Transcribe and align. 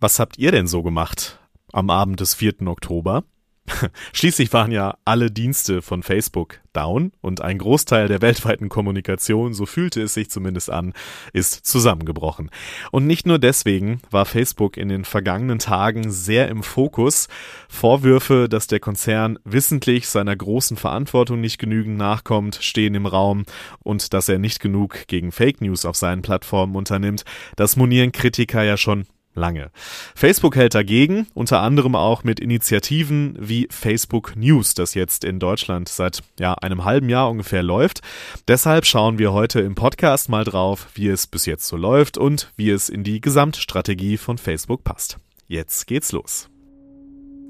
Was 0.00 0.20
habt 0.20 0.38
ihr 0.38 0.52
denn 0.52 0.68
so 0.68 0.84
gemacht 0.84 1.40
am 1.72 1.90
Abend 1.90 2.20
des 2.20 2.34
4. 2.34 2.68
Oktober? 2.68 3.24
Schließlich 4.12 4.52
waren 4.52 4.70
ja 4.70 4.96
alle 5.04 5.28
Dienste 5.32 5.82
von 5.82 6.04
Facebook 6.04 6.60
down 6.72 7.10
und 7.20 7.40
ein 7.40 7.58
Großteil 7.58 8.06
der 8.06 8.22
weltweiten 8.22 8.68
Kommunikation, 8.68 9.54
so 9.54 9.66
fühlte 9.66 10.00
es 10.00 10.14
sich 10.14 10.30
zumindest 10.30 10.70
an, 10.70 10.92
ist 11.32 11.66
zusammengebrochen. 11.66 12.50
Und 12.92 13.08
nicht 13.08 13.26
nur 13.26 13.40
deswegen 13.40 14.00
war 14.08 14.24
Facebook 14.24 14.76
in 14.76 14.88
den 14.88 15.04
vergangenen 15.04 15.58
Tagen 15.58 16.12
sehr 16.12 16.48
im 16.48 16.62
Fokus. 16.62 17.26
Vorwürfe, 17.68 18.48
dass 18.48 18.68
der 18.68 18.78
Konzern 18.78 19.40
wissentlich 19.44 20.06
seiner 20.08 20.36
großen 20.36 20.76
Verantwortung 20.76 21.40
nicht 21.40 21.58
genügend 21.58 21.98
nachkommt, 21.98 22.60
stehen 22.62 22.94
im 22.94 23.06
Raum 23.06 23.44
und 23.80 24.14
dass 24.14 24.28
er 24.28 24.38
nicht 24.38 24.60
genug 24.60 25.08
gegen 25.08 25.32
Fake 25.32 25.60
News 25.60 25.84
auf 25.84 25.96
seinen 25.96 26.22
Plattformen 26.22 26.76
unternimmt, 26.76 27.24
das 27.56 27.74
monieren 27.74 28.12
Kritiker 28.12 28.62
ja 28.62 28.76
schon 28.76 29.06
lange. 29.38 29.70
Facebook 30.14 30.56
hält 30.56 30.74
dagegen, 30.74 31.26
unter 31.34 31.60
anderem 31.60 31.94
auch 31.94 32.24
mit 32.24 32.40
Initiativen 32.40 33.36
wie 33.38 33.68
Facebook 33.70 34.36
News, 34.36 34.74
das 34.74 34.94
jetzt 34.94 35.24
in 35.24 35.38
Deutschland 35.38 35.88
seit 35.88 36.20
ja, 36.38 36.54
einem 36.54 36.84
halben 36.84 37.08
Jahr 37.08 37.30
ungefähr 37.30 37.62
läuft. 37.62 38.00
Deshalb 38.46 38.84
schauen 38.84 39.18
wir 39.18 39.32
heute 39.32 39.60
im 39.60 39.74
Podcast 39.74 40.28
mal 40.28 40.44
drauf, 40.44 40.88
wie 40.94 41.08
es 41.08 41.26
bis 41.26 41.46
jetzt 41.46 41.66
so 41.66 41.76
läuft 41.76 42.18
und 42.18 42.52
wie 42.56 42.70
es 42.70 42.88
in 42.88 43.04
die 43.04 43.20
Gesamtstrategie 43.20 44.18
von 44.18 44.38
Facebook 44.38 44.84
passt. 44.84 45.18
Jetzt 45.46 45.86
geht's 45.86 46.12
los. 46.12 46.50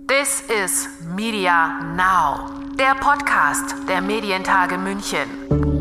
This 0.08 0.42
is 0.64 0.88
Media 1.14 1.80
Now, 1.94 2.48
der 2.78 2.94
Podcast 2.94 3.74
der 3.88 4.00
Medientage 4.00 4.78
München. 4.78 5.77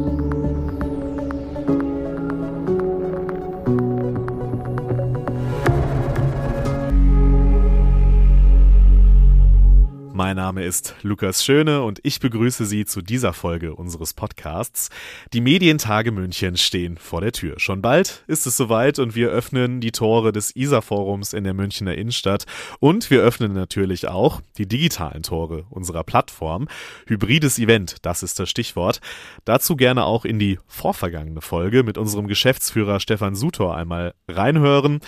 Mein 10.17 10.37
Name 10.37 10.63
ist 10.63 10.95
Lukas 11.03 11.45
Schöne 11.45 11.83
und 11.83 11.99
ich 12.01 12.19
begrüße 12.19 12.65
Sie 12.65 12.85
zu 12.85 13.03
dieser 13.03 13.33
Folge 13.33 13.75
unseres 13.75 14.15
Podcasts. 14.15 14.89
Die 15.31 15.41
Medientage 15.41 16.11
München 16.11 16.57
stehen 16.57 16.97
vor 16.97 17.21
der 17.21 17.33
Tür. 17.33 17.59
Schon 17.59 17.83
bald 17.83 18.23
ist 18.25 18.47
es 18.47 18.57
soweit 18.57 18.97
und 18.97 19.13
wir 19.13 19.29
öffnen 19.29 19.79
die 19.79 19.91
Tore 19.91 20.31
des 20.31 20.55
ISA-Forums 20.55 21.33
in 21.33 21.43
der 21.43 21.53
Münchner 21.53 21.93
Innenstadt 21.93 22.47
und 22.79 23.11
wir 23.11 23.21
öffnen 23.21 23.53
natürlich 23.53 24.07
auch 24.07 24.41
die 24.57 24.67
digitalen 24.67 25.21
Tore 25.21 25.67
unserer 25.69 26.03
Plattform. 26.03 26.67
Hybrides 27.05 27.59
Event, 27.59 27.97
das 28.01 28.23
ist 28.23 28.39
das 28.39 28.49
Stichwort. 28.49 29.01
Dazu 29.45 29.75
gerne 29.75 30.05
auch 30.05 30.25
in 30.25 30.39
die 30.39 30.57
vorvergangene 30.65 31.41
Folge 31.41 31.83
mit 31.83 31.99
unserem 31.99 32.25
Geschäftsführer 32.25 32.99
Stefan 32.99 33.35
Sutor 33.35 33.77
einmal 33.77 34.15
reinhören. 34.27 34.99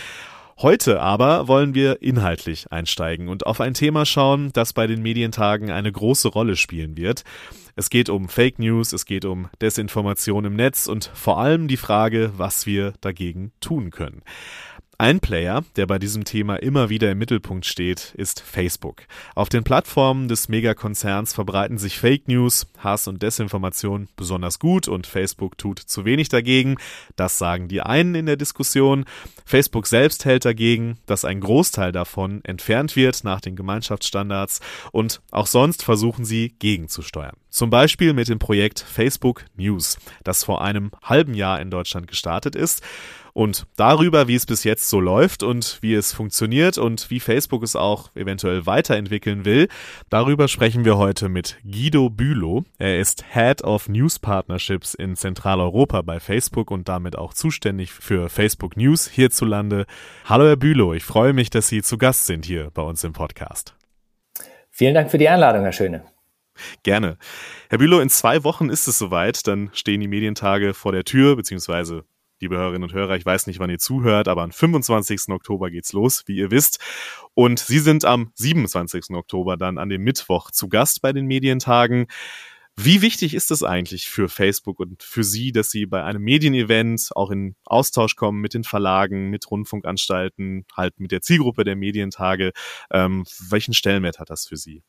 Heute 0.62 1.00
aber 1.00 1.48
wollen 1.48 1.74
wir 1.74 2.02
inhaltlich 2.02 2.70
einsteigen 2.70 3.30
und 3.30 3.46
auf 3.46 3.62
ein 3.62 3.74
Thema 3.74 4.06
schauen, 4.06 4.52
das 4.52 4.74
bei 4.74 4.88
den 4.88 5.02
Medientagen 5.02 5.72
eine 5.72 5.90
große 5.90 6.28
Rolle 6.28 6.58
spielen 6.58 6.98
wird. 6.98 7.24
Es 7.78 7.90
geht 7.90 8.10
um 8.10 8.28
Fake 8.28 8.60
News, 8.60 8.92
es 8.92 9.06
geht 9.06 9.24
um 9.24 9.48
Desinformation 9.62 10.44
im 10.44 10.58
Netz 10.58 10.88
und 10.88 11.12
vor 11.14 11.40
allem 11.40 11.70
die 11.70 11.78
Frage, 11.78 12.34
was 12.36 12.66
wir 12.66 12.92
dagegen 13.00 13.54
tun 13.62 13.90
können. 13.90 14.22
Ein 15.02 15.22
Player, 15.22 15.64
der 15.78 15.86
bei 15.86 15.98
diesem 15.98 16.26
Thema 16.26 16.58
immer 16.58 16.90
wieder 16.90 17.10
im 17.10 17.20
Mittelpunkt 17.20 17.66
steht, 17.66 18.14
ist 18.18 18.42
Facebook. 18.42 19.04
Auf 19.34 19.48
den 19.48 19.64
Plattformen 19.64 20.28
des 20.28 20.50
Megakonzerns 20.50 21.34
verbreiten 21.34 21.78
sich 21.78 21.98
Fake 21.98 22.28
News, 22.28 22.68
Hass 22.80 23.08
und 23.08 23.24
Desinformation 23.24 24.10
besonders 24.18 24.60
gut 24.60 24.90
und 24.90 25.08
Facebook 25.08 25.58
tut 25.58 25.80
zu 25.80 26.04
wenig 26.04 26.28
dagegen. 26.28 26.76
Das 27.16 27.38
sagen 27.38 27.70
die 27.70 27.80
einen 27.80 28.14
in 28.14 28.26
der 28.26 28.36
Diskussion. 28.36 29.06
Facebook 29.46 29.88
selbst 29.88 30.26
hält 30.26 30.44
dagegen, 30.44 30.98
dass 31.06 31.24
ein 31.24 31.40
Großteil 31.40 31.94
davon 31.94 32.44
entfernt 32.44 32.98
wird 32.98 33.24
nach 33.24 33.40
den 33.40 33.56
Gemeinschaftsstandards 33.56 34.60
und 34.92 35.22
auch 35.32 35.48
sonst 35.48 35.82
versuchen 35.82 36.26
sie 36.26 36.56
gegenzusteuern. 36.60 37.38
Zum 37.50 37.70
Beispiel 37.70 38.14
mit 38.14 38.30
dem 38.30 38.40
Projekt 38.40 38.80
Facebook 38.80 39.46
News, 39.56 39.98
das 40.24 40.44
vor 40.44 40.62
einem 40.62 40.92
halben 41.04 41.34
Jahr 41.34 41.60
in 41.60 41.72
Deutschland 41.72 42.08
gestartet 42.08 42.56
ist. 42.56 42.84
Und 43.34 43.68
darüber, 43.76 44.28
wie 44.28 44.36
es 44.36 44.46
bis 44.46 44.64
jetzt 44.64 44.90
so 44.90 45.00
läuft 45.00 45.44
und 45.44 45.78
wie 45.82 45.94
es 45.94 46.14
funktioniert 46.14 46.78
und 46.78 47.10
wie 47.10 47.20
Facebook 47.20 47.64
es 47.64 47.76
auch 47.76 48.14
eventuell 48.16 48.66
weiterentwickeln 48.66 49.46
will, 49.46 49.68
darüber 50.10 50.48
sprechen 50.48 50.84
wir 50.84 50.98
heute 50.98 51.30
mit 51.30 51.58
Guido 51.64 52.10
Bülow. 52.10 52.66
Er 52.80 53.00
ist 53.00 53.24
Head 53.34 53.64
of 53.64 53.88
News 53.88 54.20
Partnerships 54.20 54.94
in 54.94 55.16
Zentraleuropa 55.16 56.02
bei 56.02 56.20
Facebook 56.20 56.70
und 56.72 56.90
damit 56.90 57.18
auch 57.18 57.34
zuständig 57.34 57.92
für 57.92 58.30
Facebook 58.30 58.76
News 58.76 59.08
hierzulande. 59.08 59.86
Hallo 60.26 60.46
Herr 60.46 60.58
Bülow, 60.58 60.94
ich 60.94 61.04
freue 61.04 61.34
mich, 61.34 61.50
dass 61.50 61.68
Sie 61.68 61.82
zu 61.82 61.98
Gast 61.98 62.26
sind 62.26 62.46
hier 62.46 62.72
bei 62.74 62.82
uns 62.82 63.04
im 63.04 63.14
Podcast. 63.14 63.76
Vielen 64.70 64.96
Dank 64.96 65.12
für 65.12 65.18
die 65.18 65.30
Einladung, 65.30 65.64
Herr 65.64 65.72
Schöne. 65.72 66.04
Gerne. 66.84 67.18
Herr 67.70 67.78
Bülow, 67.78 68.00
in 68.00 68.10
zwei 68.10 68.44
Wochen 68.44 68.70
ist 68.70 68.88
es 68.88 68.98
soweit, 68.98 69.48
dann 69.48 69.70
stehen 69.74 70.02
die 70.02 70.08
Medientage 70.08 70.74
vor 70.74 70.92
der 70.92 71.04
Tür, 71.04 71.36
beziehungsweise 71.36 72.06
liebe 72.42 72.58
Hörerinnen 72.58 72.84
und 72.84 72.94
Hörer, 72.94 73.18
ich 73.18 73.26
weiß 73.26 73.48
nicht, 73.48 73.60
wann 73.60 73.70
ihr 73.70 73.80
zuhört, 73.80 74.28
aber 74.28 74.44
am 74.44 74.52
25. 74.52 75.30
Oktober 75.30 75.70
geht's 75.70 75.94
los, 75.94 76.24
wie 76.26 76.38
ihr 76.38 76.52
wisst. 76.52 76.80
Und 77.34 77.60
Sie 77.60 77.80
sind 77.80 78.06
am 78.06 78.32
27. 78.36 79.12
Oktober 79.12 79.58
dann 79.58 79.78
an 79.78 79.90
dem 79.90 80.04
Mittwoch 80.04 80.52
zu 80.52 80.70
Gast 80.70 81.02
bei 81.02 81.12
den 81.12 81.26
Medientagen. 81.26 82.08
Wie 82.82 83.02
wichtig 83.02 83.34
ist 83.34 83.52
es 83.52 83.62
eigentlich 83.62 84.08
für 84.08 84.30
Facebook 84.30 84.80
und 84.80 85.04
für 85.04 85.26
Sie, 85.26 85.52
dass 85.52 85.70
Sie 85.70 85.86
bei 85.86 86.02
einem 86.04 86.22
Medienevent 86.24 87.10
auch 87.14 87.30
in 87.30 87.56
Austausch 87.66 88.16
kommen 88.16 88.40
mit 88.40 88.54
den 88.54 88.64
Verlagen, 88.64 89.30
mit 89.30 89.52
Rundfunkanstalten, 89.52 90.66
halt 90.78 90.98
mit 90.98 91.12
der 91.12 91.22
Zielgruppe 91.22 91.66
der 91.66 91.76
Medientage? 91.76 92.54
Ähm, 92.90 93.26
welchen 93.50 93.74
Stellenwert 93.74 94.20
hat 94.20 94.30
das 94.30 94.48
für 94.48 94.56
Sie? 94.56 94.82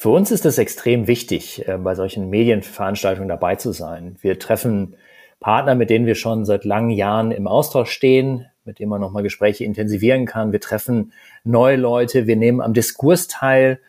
Für 0.00 0.10
uns 0.10 0.30
ist 0.30 0.46
es 0.46 0.58
extrem 0.58 1.08
wichtig, 1.08 1.66
äh, 1.66 1.76
bei 1.76 1.96
solchen 1.96 2.30
Medienveranstaltungen 2.30 3.28
dabei 3.28 3.56
zu 3.56 3.72
sein. 3.72 4.14
Wir 4.20 4.38
treffen 4.38 4.94
Partner, 5.40 5.74
mit 5.74 5.90
denen 5.90 6.06
wir 6.06 6.14
schon 6.14 6.44
seit 6.44 6.64
langen 6.64 6.90
Jahren 6.90 7.32
im 7.32 7.48
Austausch 7.48 7.90
stehen, 7.90 8.46
mit 8.64 8.78
denen 8.78 8.90
man 8.90 9.00
nochmal 9.00 9.24
Gespräche 9.24 9.64
intensivieren 9.64 10.24
kann. 10.24 10.52
Wir 10.52 10.60
treffen 10.60 11.12
neue 11.42 11.74
Leute, 11.74 12.28
wir 12.28 12.36
nehmen 12.36 12.60
am 12.60 12.74
Diskurs 12.74 13.26
teil. 13.26 13.80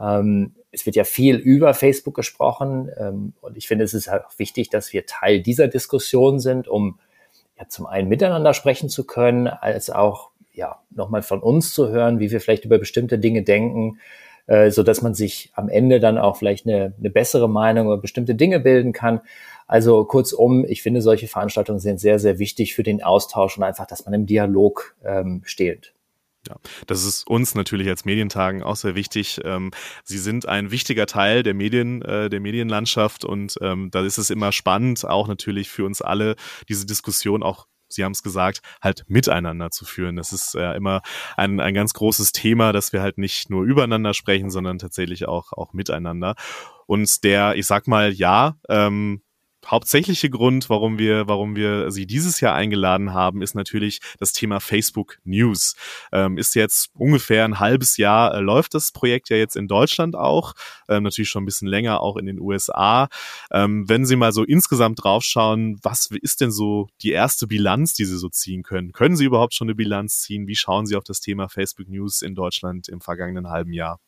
Ähm, 0.00 0.54
es 0.70 0.86
wird 0.86 0.96
ja 0.96 1.04
viel 1.04 1.36
über 1.36 1.74
Facebook 1.74 2.14
gesprochen 2.14 2.88
ähm, 2.98 3.34
und 3.42 3.58
ich 3.58 3.68
finde, 3.68 3.84
es 3.84 3.92
ist 3.92 4.08
auch 4.08 4.38
wichtig, 4.38 4.70
dass 4.70 4.94
wir 4.94 5.04
Teil 5.04 5.42
dieser 5.42 5.68
Diskussion 5.68 6.40
sind, 6.40 6.66
um 6.66 6.98
ja 7.58 7.68
zum 7.68 7.84
einen 7.84 8.08
miteinander 8.08 8.54
sprechen 8.54 8.88
zu 8.88 9.04
können, 9.04 9.48
als 9.48 9.90
auch 9.90 10.30
ja 10.54 10.80
nochmal 10.88 11.20
von 11.20 11.42
uns 11.42 11.74
zu 11.74 11.90
hören, 11.90 12.20
wie 12.20 12.30
wir 12.30 12.40
vielleicht 12.40 12.64
über 12.64 12.78
bestimmte 12.78 13.18
Dinge 13.18 13.42
denken, 13.42 13.98
äh, 14.48 14.70
so 14.70 14.82
dass 14.82 15.02
man 15.02 15.14
sich 15.14 15.52
am 15.54 15.68
Ende 15.68 16.00
dann 16.00 16.18
auch 16.18 16.36
vielleicht 16.36 16.66
eine, 16.66 16.94
eine 16.98 17.10
bessere 17.10 17.48
Meinung 17.48 17.86
über 17.86 17.98
bestimmte 17.98 18.34
Dinge 18.34 18.58
bilden 18.58 18.92
kann. 18.92 19.20
Also 19.66 20.04
kurzum, 20.04 20.64
ich 20.66 20.82
finde, 20.82 21.02
solche 21.02 21.28
Veranstaltungen 21.28 21.78
sind 21.78 22.00
sehr, 22.00 22.18
sehr 22.18 22.38
wichtig 22.38 22.74
für 22.74 22.82
den 22.82 23.02
Austausch 23.02 23.56
und 23.58 23.62
einfach, 23.62 23.86
dass 23.86 24.06
man 24.06 24.14
im 24.14 24.26
Dialog 24.26 24.96
ähm, 25.04 25.42
steht. 25.44 25.92
Ja, 26.48 26.56
das 26.86 27.04
ist 27.04 27.26
uns 27.26 27.54
natürlich 27.54 27.88
als 27.88 28.06
Medientagen 28.06 28.62
auch 28.62 28.76
sehr 28.76 28.94
wichtig. 28.94 29.40
Ähm, 29.44 29.70
sie 30.04 30.16
sind 30.16 30.48
ein 30.48 30.70
wichtiger 30.70 31.04
Teil 31.04 31.42
der 31.42 31.52
Medien, 31.52 32.00
äh, 32.02 32.30
der 32.30 32.40
Medienlandschaft 32.40 33.26
und 33.26 33.56
ähm, 33.60 33.90
da 33.90 34.02
ist 34.02 34.16
es 34.16 34.30
immer 34.30 34.52
spannend, 34.52 35.04
auch 35.04 35.28
natürlich 35.28 35.68
für 35.68 35.84
uns 35.84 36.00
alle 36.00 36.36
diese 36.68 36.86
Diskussion 36.86 37.42
auch 37.42 37.66
Sie 37.88 38.04
haben 38.04 38.12
es 38.12 38.22
gesagt, 38.22 38.60
halt 38.82 39.04
miteinander 39.08 39.70
zu 39.70 39.84
führen. 39.84 40.16
Das 40.16 40.32
ist 40.32 40.54
äh, 40.54 40.74
immer 40.74 41.02
ein, 41.36 41.60
ein 41.60 41.74
ganz 41.74 41.94
großes 41.94 42.32
Thema, 42.32 42.72
dass 42.72 42.92
wir 42.92 43.02
halt 43.02 43.18
nicht 43.18 43.50
nur 43.50 43.64
übereinander 43.64 44.14
sprechen, 44.14 44.50
sondern 44.50 44.78
tatsächlich 44.78 45.26
auch, 45.26 45.52
auch 45.52 45.72
miteinander. 45.72 46.34
Und 46.86 47.24
der, 47.24 47.56
ich 47.56 47.66
sag 47.66 47.86
mal, 47.86 48.12
ja, 48.12 48.56
ähm, 48.68 49.22
hauptsächliche 49.70 50.30
Grund, 50.30 50.68
warum 50.70 50.98
wir, 50.98 51.28
warum 51.28 51.56
wir 51.56 51.90
sie 51.90 52.06
dieses 52.06 52.40
Jahr 52.40 52.54
eingeladen 52.54 53.12
haben, 53.12 53.42
ist 53.42 53.54
natürlich 53.54 54.00
das 54.18 54.32
Thema 54.32 54.60
Facebook 54.60 55.18
News. 55.24 55.76
Ähm, 56.12 56.38
ist 56.38 56.54
jetzt 56.54 56.90
ungefähr 56.94 57.44
ein 57.44 57.60
halbes 57.60 57.96
Jahr 57.96 58.34
äh, 58.34 58.40
läuft 58.40 58.74
das 58.74 58.92
Projekt 58.92 59.28
ja 59.30 59.36
jetzt 59.36 59.56
in 59.56 59.68
Deutschland 59.68 60.16
auch, 60.16 60.54
ähm, 60.88 61.02
natürlich 61.02 61.28
schon 61.28 61.42
ein 61.42 61.46
bisschen 61.46 61.68
länger 61.68 62.00
auch 62.00 62.16
in 62.16 62.26
den 62.26 62.40
USA. 62.40 63.08
Ähm, 63.50 63.88
wenn 63.88 64.06
Sie 64.06 64.16
mal 64.16 64.32
so 64.32 64.44
insgesamt 64.44 65.02
draufschauen, 65.02 65.78
was 65.82 66.10
ist 66.22 66.40
denn 66.40 66.50
so 66.50 66.88
die 67.02 67.12
erste 67.12 67.46
Bilanz, 67.46 67.94
die 67.94 68.04
Sie 68.04 68.18
so 68.18 68.28
ziehen 68.28 68.62
können? 68.62 68.92
Können 68.92 69.16
Sie 69.16 69.24
überhaupt 69.24 69.54
schon 69.54 69.68
eine 69.68 69.74
Bilanz 69.74 70.20
ziehen? 70.20 70.46
Wie 70.46 70.56
schauen 70.56 70.86
Sie 70.86 70.96
auf 70.96 71.04
das 71.04 71.20
Thema 71.20 71.48
Facebook 71.48 71.88
News 71.88 72.22
in 72.22 72.34
Deutschland 72.34 72.88
im 72.88 73.00
vergangenen 73.00 73.48
halben 73.48 73.72
Jahr? 73.72 74.00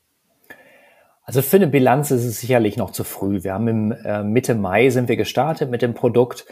Also 1.31 1.43
für 1.43 1.59
eine 1.59 1.69
Bilanz 1.69 2.11
ist 2.11 2.25
es 2.25 2.41
sicherlich 2.41 2.77
noch 2.77 2.91
zu 2.91 3.05
früh. 3.05 3.45
Wir 3.45 3.55
haben 3.55 3.69
im 3.69 3.93
äh, 3.93 4.25
Mitte 4.25 4.57
Mai 4.57 4.91
sind 4.91 5.09
wir 5.09 5.17
gestartet 5.17 5.71
mit 5.71 5.81
dem 5.81 5.95
Produkt 5.95 6.45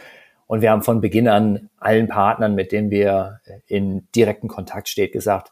und 0.47 0.61
wir 0.61 0.71
haben 0.71 0.83
von 0.83 1.01
Beginn 1.01 1.27
an 1.27 1.69
allen 1.79 2.07
Partnern, 2.07 2.55
mit 2.55 2.71
denen 2.71 2.89
wir 2.89 3.41
äh, 3.43 3.59
in 3.67 4.07
direkten 4.15 4.47
Kontakt 4.47 4.87
stehen, 4.87 5.11
gesagt, 5.11 5.51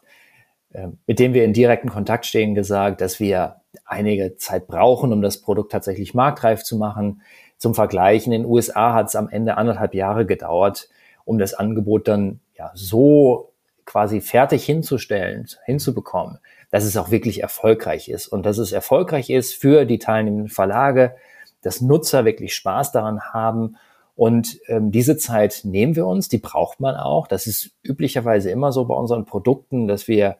äh, 0.72 0.88
mit 1.06 1.18
denen 1.18 1.34
wir 1.34 1.44
in 1.44 1.52
direkten 1.52 1.90
Kontakt 1.90 2.24
stehen, 2.24 2.54
gesagt, 2.54 3.02
dass 3.02 3.20
wir 3.20 3.56
einige 3.84 4.36
Zeit 4.38 4.66
brauchen, 4.66 5.12
um 5.12 5.20
das 5.20 5.42
Produkt 5.42 5.72
tatsächlich 5.72 6.14
marktreif 6.14 6.62
zu 6.62 6.78
machen. 6.78 7.20
Zum 7.58 7.74
Vergleich, 7.74 8.24
in 8.24 8.32
den 8.32 8.46
USA 8.46 8.94
hat 8.94 9.08
es 9.08 9.14
am 9.14 9.28
Ende 9.28 9.58
anderthalb 9.58 9.92
Jahre 9.94 10.24
gedauert, 10.24 10.88
um 11.26 11.36
das 11.36 11.52
Angebot 11.52 12.08
dann 12.08 12.40
ja 12.54 12.70
so 12.72 13.52
quasi 13.84 14.22
fertig 14.22 14.64
hinzustellen, 14.64 15.46
hinzubekommen, 15.66 16.38
dass 16.70 16.84
es 16.84 16.96
auch 16.96 17.10
wirklich 17.10 17.42
erfolgreich 17.42 18.08
ist 18.08 18.28
und 18.28 18.44
dass 18.44 18.58
es 18.58 18.72
erfolgreich 18.72 19.30
ist 19.30 19.54
für 19.54 19.84
die 19.84 19.98
teilnehmenden 19.98 20.48
Verlage, 20.48 21.16
dass 21.62 21.80
Nutzer 21.80 22.24
wirklich 22.24 22.54
Spaß 22.54 22.92
daran 22.92 23.20
haben 23.32 23.76
und 24.18 24.58
ähm, 24.66 24.90
diese 24.90 25.16
Zeit 25.16 25.60
nehmen 25.62 25.94
wir 25.94 26.04
uns, 26.04 26.28
die 26.28 26.38
braucht 26.38 26.80
man 26.80 26.96
auch. 26.96 27.28
Das 27.28 27.46
ist 27.46 27.70
üblicherweise 27.84 28.50
immer 28.50 28.72
so 28.72 28.84
bei 28.84 28.94
unseren 28.94 29.26
Produkten, 29.26 29.86
dass 29.86 30.08
wir 30.08 30.38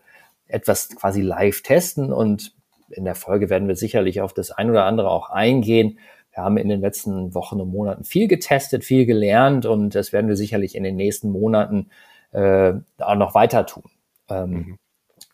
etwas 0.49 0.89
quasi 0.97 1.21
live 1.21 1.63
testen 1.63 2.13
und 2.13 2.55
in 2.91 3.05
der 3.05 3.15
Folge 3.15 3.51
werden 3.51 3.69
wir 3.69 3.77
sicherlich 3.77 4.21
auf 4.21 4.33
das 4.33 4.51
ein 4.51 4.69
oder 4.69 4.85
andere 4.85 5.11
auch 5.11 5.31
eingehen. 5.31 6.01
Wir 6.33 6.43
haben 6.43 6.57
in 6.57 6.69
den 6.69 6.81
letzten 6.81 7.35
Wochen 7.35 7.61
und 7.61 7.71
Monaten 7.71 8.03
viel 8.03 8.27
getestet, 8.27 8.83
viel 8.83 9.07
gelernt 9.07 9.65
und 9.65 9.95
das 9.95 10.13
werden 10.13 10.27
wir 10.27 10.37
sicherlich 10.37 10.75
in 10.75 10.83
den 10.83 10.97
nächsten 10.97 11.31
Monaten 11.31 11.91
äh, 12.33 12.73
auch 12.99 13.15
noch 13.15 13.35
weiter 13.35 13.65
tun. 13.65 13.85
Ähm, 14.29 14.51
mhm. 14.51 14.79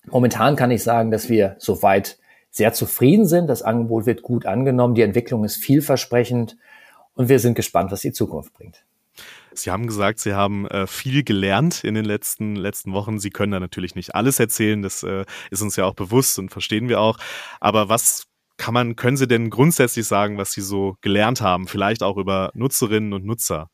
Momentan 0.06 0.56
kann 0.56 0.70
ich 0.70 0.82
sagen, 0.82 1.10
dass 1.10 1.28
wir 1.28 1.56
soweit 1.58 2.18
sehr 2.50 2.72
zufrieden 2.72 3.26
sind. 3.26 3.48
Das 3.48 3.62
Angebot 3.62 4.06
wird 4.06 4.22
gut 4.22 4.46
angenommen. 4.46 4.94
Die 4.94 5.02
Entwicklung 5.02 5.44
ist 5.44 5.56
vielversprechend 5.56 6.56
und 7.14 7.28
wir 7.28 7.38
sind 7.38 7.54
gespannt, 7.54 7.90
was 7.90 8.00
die 8.00 8.12
Zukunft 8.12 8.52
bringt. 8.54 8.84
Sie 9.52 9.70
haben 9.70 9.86
gesagt, 9.86 10.18
Sie 10.18 10.34
haben 10.34 10.66
äh, 10.68 10.86
viel 10.86 11.22
gelernt 11.22 11.84
in 11.84 11.94
den 11.94 12.04
letzten, 12.04 12.56
letzten 12.56 12.92
Wochen. 12.92 13.18
Sie 13.18 13.30
können 13.30 13.52
da 13.52 13.60
natürlich 13.60 13.94
nicht 13.94 14.14
alles 14.14 14.40
erzählen, 14.40 14.82
das 14.82 15.02
äh, 15.02 15.24
ist 15.50 15.62
uns 15.62 15.76
ja 15.76 15.84
auch 15.84 15.94
bewusst 15.94 16.38
und 16.38 16.50
verstehen 16.50 16.88
wir 16.88 17.00
auch. 17.00 17.18
Aber 17.60 17.88
was 17.88 18.26
kann 18.56 18.74
man, 18.74 18.96
können 18.96 19.16
Sie 19.16 19.28
denn 19.28 19.50
grundsätzlich 19.50 20.06
sagen, 20.06 20.38
was 20.38 20.52
Sie 20.52 20.60
so 20.60 20.96
gelernt 21.00 21.40
haben? 21.40 21.66
Vielleicht 21.66 22.02
auch 22.02 22.16
über 22.16 22.50
Nutzerinnen 22.54 23.12
und 23.12 23.24
Nutzer? 23.24 23.70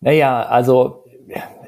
Naja, 0.00 0.42
also 0.42 1.04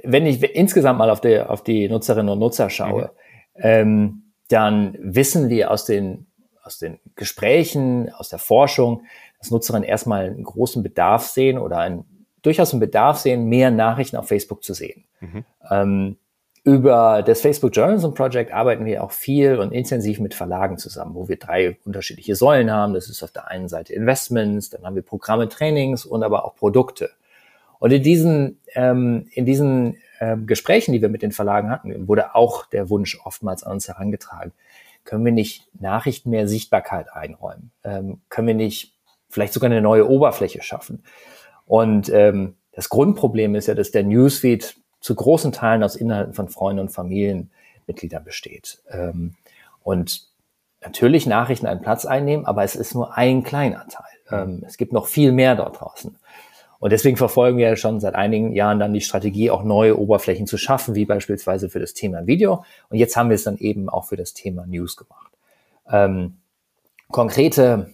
wenn 0.07 0.27
ich 0.27 0.43
insgesamt 0.43 0.99
mal 0.99 1.11
auf 1.11 1.21
die, 1.21 1.41
auf 1.41 1.63
die 1.63 1.89
Nutzerinnen 1.89 2.31
und 2.31 2.39
Nutzer 2.39 2.71
schaue, 2.71 3.11
mhm. 3.55 3.61
ähm, 3.63 4.23
dann 4.49 4.97
wissen 5.01 5.49
wir 5.49 5.71
aus 5.71 5.85
den, 5.85 6.27
aus 6.63 6.79
den 6.79 6.99
Gesprächen, 7.15 8.11
aus 8.13 8.29
der 8.29 8.39
Forschung, 8.39 9.03
dass 9.39 9.51
Nutzerinnen 9.51 9.89
erstmal 9.89 10.27
einen 10.27 10.45
großen 10.45 10.83
Bedarf 10.83 11.27
sehen 11.27 11.59
oder 11.59 11.79
einen, 11.79 12.05
durchaus 12.43 12.73
einen 12.73 12.81
Bedarf 12.81 13.19
sehen, 13.19 13.49
mehr 13.49 13.71
Nachrichten 13.71 14.17
auf 14.17 14.29
Facebook 14.29 14.63
zu 14.63 14.75
sehen. 14.75 15.05
Mhm. 15.21 15.45
Ähm, 15.71 16.17
über 16.65 17.23
das 17.25 17.43
Facebook 17.43 17.77
Journalism 17.77 18.13
Project 18.13 18.53
arbeiten 18.53 18.85
wir 18.87 19.05
auch 19.05 19.13
viel 19.13 19.61
und 19.61 19.71
intensiv 19.71 20.19
mit 20.19 20.35
Verlagen 20.35 20.79
zusammen, 20.79 21.15
wo 21.15 21.29
wir 21.29 21.37
drei 21.37 21.79
unterschiedliche 21.85 22.35
Säulen 22.35 22.73
haben. 22.73 22.93
Das 22.93 23.09
ist 23.09 23.23
auf 23.23 23.31
der 23.31 23.49
einen 23.49 23.69
Seite 23.69 23.93
Investments, 23.95 24.71
dann 24.71 24.85
haben 24.85 24.97
wir 24.97 25.03
Programme, 25.03 25.49
Trainings 25.49 26.05
und 26.05 26.25
aber 26.25 26.45
auch 26.45 26.57
Produkte. 26.57 27.11
Und 27.79 27.93
in 27.93 28.03
diesen, 28.03 28.61
ähm, 28.75 29.29
in 29.33 29.45
diesen 29.45 29.99
ähm, 30.21 30.47
Gesprächen, 30.47 30.93
die 30.93 31.03
wir 31.03 31.09
mit 31.09 31.23
den 31.23 31.33
Verlagen 31.33 31.71
hatten, 31.71 32.09
wurde 32.09 32.35
auch 32.35 32.67
der 32.67 32.89
Wunsch 32.91 33.19
oftmals 33.25 33.63
an 33.63 33.73
uns 33.73 33.89
herangetragen, 33.89 34.53
können 35.05 35.25
wir 35.25 35.33
nicht 35.33 35.69
Nachrichten 35.81 36.31
mehr 36.31 36.49
Sichtbarkeit 36.49 37.13
einräumen? 37.13 37.71
Ähm, 37.85 38.21
können 38.29 38.49
wir 38.49 38.55
nicht 38.55 38.95
vielleicht 39.29 39.53
sogar 39.53 39.71
eine 39.71 39.81
neue 39.81 40.09
Oberfläche 40.09 40.63
schaffen. 40.63 41.05
Und 41.65 42.09
ähm, 42.11 42.57
das 42.73 42.89
Grundproblem 42.89 43.55
ist 43.55 43.67
ja, 43.67 43.75
dass 43.75 43.91
der 43.91 44.05
Newsfeed 44.05 44.77
zu 45.01 45.15
großen 45.15 45.53
Teilen 45.53 45.83
aus 45.83 45.97
Inhalten 45.97 46.35
von 46.35 46.49
Freunden 46.49 46.81
und 46.81 46.89
Familienmitgliedern 46.91 48.25
besteht. 48.25 48.83
Ähm, 48.91 49.35
und 49.83 50.29
natürlich 50.83 51.27
Nachrichten 51.27 51.67
einen 51.67 51.81
Platz 51.81 52.05
einnehmen, 52.05 52.47
aber 52.47 52.65
es 52.65 52.77
ist 52.77 52.95
nur 52.95 53.17
ein 53.17 53.43
kleiner 53.43 53.87
Teil. 53.89 54.05
Ähm, 54.31 54.63
es 54.67 54.77
gibt 54.77 54.93
noch 54.93 55.07
viel 55.07 55.33
mehr 55.33 55.55
dort 55.55 55.81
draußen. 55.81 56.17
Und 56.79 56.93
deswegen 56.93 57.17
verfolgen 57.17 57.59
wir 57.59 57.69
ja 57.69 57.77
schon 57.77 58.01
seit 58.01 58.15
einigen 58.15 58.53
Jahren 58.53 58.79
dann 58.79 58.93
die 58.93 59.01
Strategie, 59.01 59.51
auch 59.51 59.65
neue 59.65 59.99
Oberflächen 59.99 60.47
zu 60.47 60.59
schaffen, 60.59 60.95
wie 60.95 61.05
beispielsweise 61.05 61.71
für 61.71 61.81
das 61.81 61.95
Thema 61.95 62.27
Video. 62.27 62.65
Und 62.91 62.99
jetzt 62.99 63.17
haben 63.17 63.31
wir 63.31 63.35
es 63.35 63.45
dann 63.45 63.59
eben 63.59 63.89
auch 63.89 64.05
für 64.05 64.17
das 64.17 64.35
Thema 64.35 64.67
News 64.67 64.97
gemacht. 64.97 65.33
Ähm, 65.91 66.39
konkrete 67.11 67.91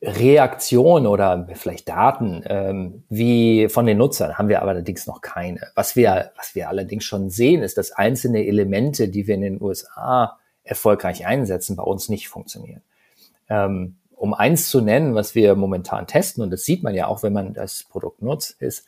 Reaktion 0.00 1.06
oder 1.06 1.48
vielleicht 1.54 1.88
Daten 1.88 2.44
ähm, 2.46 3.02
wie 3.08 3.68
von 3.68 3.84
den 3.84 3.98
Nutzern 3.98 4.38
haben 4.38 4.48
wir 4.48 4.62
aber 4.62 4.70
allerdings 4.70 5.08
noch 5.08 5.20
keine. 5.20 5.60
Was 5.74 5.96
wir, 5.96 6.30
was 6.36 6.54
wir 6.54 6.68
allerdings 6.68 7.04
schon 7.04 7.30
sehen, 7.30 7.62
ist, 7.62 7.78
dass 7.78 7.90
einzelne 7.90 8.46
Elemente, 8.46 9.08
die 9.08 9.26
wir 9.26 9.34
in 9.34 9.40
den 9.40 9.60
USA 9.60 10.38
erfolgreich 10.62 11.26
einsetzen, 11.26 11.74
bei 11.74 11.82
uns 11.82 12.08
nicht 12.08 12.28
funktionieren. 12.28 12.82
Ähm, 13.48 13.96
um 14.18 14.34
eins 14.34 14.68
zu 14.68 14.80
nennen, 14.80 15.14
was 15.14 15.34
wir 15.34 15.54
momentan 15.54 16.06
testen, 16.06 16.42
und 16.42 16.50
das 16.50 16.64
sieht 16.64 16.82
man 16.82 16.94
ja 16.94 17.06
auch, 17.06 17.22
wenn 17.22 17.32
man 17.32 17.54
das 17.54 17.84
Produkt 17.84 18.22
nutzt, 18.22 18.60
ist, 18.60 18.86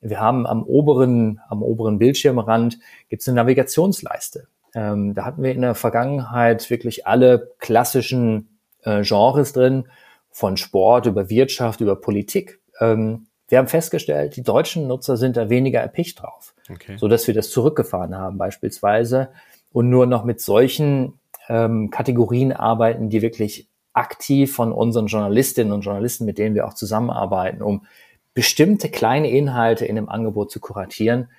wir 0.00 0.20
haben 0.20 0.46
am 0.46 0.62
oberen, 0.62 1.40
am 1.48 1.62
oberen 1.62 1.98
Bildschirmrand 1.98 2.78
gibt 3.08 3.22
es 3.22 3.28
eine 3.28 3.36
Navigationsleiste. 3.36 4.46
Ähm, 4.74 5.14
da 5.14 5.24
hatten 5.24 5.42
wir 5.42 5.52
in 5.52 5.62
der 5.62 5.74
Vergangenheit 5.74 6.68
wirklich 6.68 7.06
alle 7.06 7.54
klassischen 7.58 8.58
äh, 8.82 9.02
Genres 9.02 9.52
drin 9.52 9.88
von 10.30 10.58
Sport 10.58 11.06
über 11.06 11.30
Wirtschaft, 11.30 11.80
über 11.80 11.96
Politik. 11.96 12.60
Ähm, 12.78 13.26
wir 13.48 13.58
haben 13.58 13.68
festgestellt, 13.68 14.36
die 14.36 14.42
deutschen 14.42 14.86
Nutzer 14.86 15.16
sind 15.16 15.36
da 15.36 15.48
weniger 15.48 15.80
erpicht 15.80 16.20
drauf, 16.20 16.54
okay. 16.70 16.96
so 16.98 17.08
dass 17.08 17.26
wir 17.26 17.34
das 17.34 17.50
zurückgefahren 17.50 18.16
haben 18.16 18.36
beispielsweise 18.36 19.30
und 19.72 19.88
nur 19.88 20.04
noch 20.06 20.24
mit 20.24 20.40
solchen 20.40 21.14
ähm, 21.48 21.90
Kategorien 21.90 22.52
arbeiten, 22.52 23.08
die 23.08 23.22
wirklich 23.22 23.68
aktiv 23.96 24.54
von 24.54 24.72
unseren 24.72 25.06
Journalistinnen 25.06 25.72
und 25.72 25.82
Journalisten, 25.82 26.24
mit 26.24 26.38
denen 26.38 26.54
wir 26.54 26.66
auch 26.66 26.74
zusammenarbeiten, 26.74 27.62
um 27.62 27.86
bestimmte 28.34 28.90
kleine 28.90 29.30
Inhalte 29.30 29.86
in 29.86 29.96
dem 29.96 30.08
Angebot 30.08 30.50
zu 30.50 30.60
kuratieren, 30.60 31.30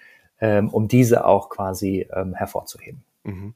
ähm, 0.42 0.69
um 0.69 0.88
diese 0.88 1.25
auch 1.25 1.50
quasi 1.50 2.07
ähm, 2.13 2.33
hervorzuheben. 2.33 3.04
Mhm. 3.24 3.54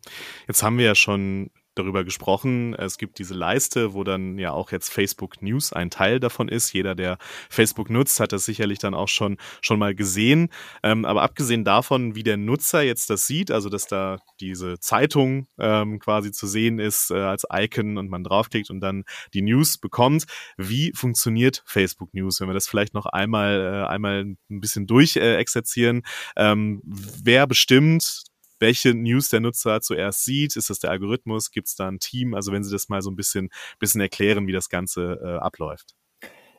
Jetzt 0.48 0.62
haben 0.62 0.77
wir 0.77 0.86
ja 0.86 0.95
schon 0.95 1.50
darüber 1.75 2.03
gesprochen. 2.03 2.73
Es 2.75 2.97
gibt 2.97 3.19
diese 3.19 3.33
Leiste, 3.33 3.94
wo 3.94 4.03
dann 4.03 4.38
ja 4.38 4.51
auch 4.51 4.71
jetzt 4.71 4.91
Facebook 4.91 5.41
News 5.41 5.73
ein 5.73 5.89
Teil 5.89 6.19
davon 6.19 6.50
ist. 6.50 6.73
Jeder, 6.73 6.95
der 6.95 7.18
Facebook 7.50 7.89
nutzt, 7.89 8.19
hat 8.19 8.33
das 8.33 8.45
sicherlich 8.45 8.79
dann 8.79 8.94
auch 8.94 9.07
schon, 9.07 9.38
schon 9.62 9.79
mal 9.79 9.95
gesehen. 9.95 10.50
Ähm, 10.83 11.06
aber 11.06 11.21
abgesehen 11.21 11.63
davon, 11.63 12.15
wie 12.15 12.23
der 12.23 12.38
Nutzer 12.38 12.81
jetzt 12.81 13.09
das 13.09 13.25
sieht, 13.25 13.51
also 13.51 13.69
dass 13.69 13.88
da 13.88 14.19
diese 14.39 14.79
Zeitung 14.79 15.47
ähm, 15.59 16.00
quasi 16.00 16.31
zu 16.31 16.47
sehen 16.47 16.79
ist 16.79 17.12
äh, 17.12 17.15
als 17.15 17.45
Icon 17.51 17.97
und 17.97 18.09
man 18.09 18.23
draufklickt 18.23 18.69
und 18.69 18.81
dann 18.81 19.03
die 19.33 19.41
News 19.41 19.77
bekommt, 19.77 20.25
wie 20.57 20.91
funktioniert 20.94 21.63
Facebook 21.65 22.13
News? 22.13 22.41
Wenn 22.41 22.50
wir 22.50 22.53
das 22.53 22.68
vielleicht 22.68 22.94
noch 22.94 23.06
einmal, 23.06 23.62
äh, 23.62 23.88
einmal 23.88 24.25
ein 24.25 24.59
bisschen 24.59 24.88
durchexerzieren. 24.88 26.03
Äh, 26.35 26.51
ähm, 26.51 26.81
wer 26.83 27.47
bestimmt, 27.47 28.23
welche 28.61 28.93
News 28.93 29.29
der 29.29 29.41
Nutzer 29.41 29.81
zuerst 29.81 30.23
sieht. 30.23 30.55
Ist 30.55 30.69
das 30.69 30.80
der 30.80 30.91
Algorithmus? 30.91 31.51
Gibt 31.51 31.68
es 31.68 31.75
da 31.75 31.87
ein 31.87 31.99
Team? 31.99 32.33
Also 32.33 32.51
wenn 32.51 32.63
Sie 32.63 32.71
das 32.71 32.87
mal 32.87 33.01
so 33.01 33.09
ein 33.09 33.15
bisschen, 33.15 33.49
bisschen 33.80 34.01
erklären, 34.01 34.47
wie 34.47 34.53
das 34.53 34.69
Ganze 34.69 35.19
äh, 35.23 35.37
abläuft. 35.39 35.95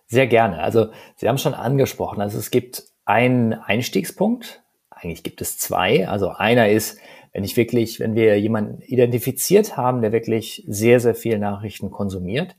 Sehr 0.06 0.26
gerne. 0.26 0.58
Also 0.58 0.90
Sie 1.16 1.28
haben 1.28 1.38
schon 1.38 1.54
angesprochen, 1.54 2.20
also 2.20 2.38
es 2.38 2.50
gibt 2.50 2.84
einen 3.04 3.54
Einstiegspunkt. 3.54 4.62
Eigentlich 4.90 5.22
gibt 5.22 5.40
es 5.40 5.58
zwei. 5.58 6.06
Also 6.08 6.30
einer 6.30 6.68
ist, 6.68 6.98
wenn 7.32 7.44
ich 7.44 7.56
wirklich, 7.56 7.98
wenn 7.98 8.14
wir 8.14 8.38
jemanden 8.38 8.82
identifiziert 8.82 9.76
haben, 9.76 10.02
der 10.02 10.12
wirklich 10.12 10.64
sehr, 10.68 11.00
sehr 11.00 11.14
viel 11.14 11.38
Nachrichten 11.38 11.90
konsumiert, 11.90 12.56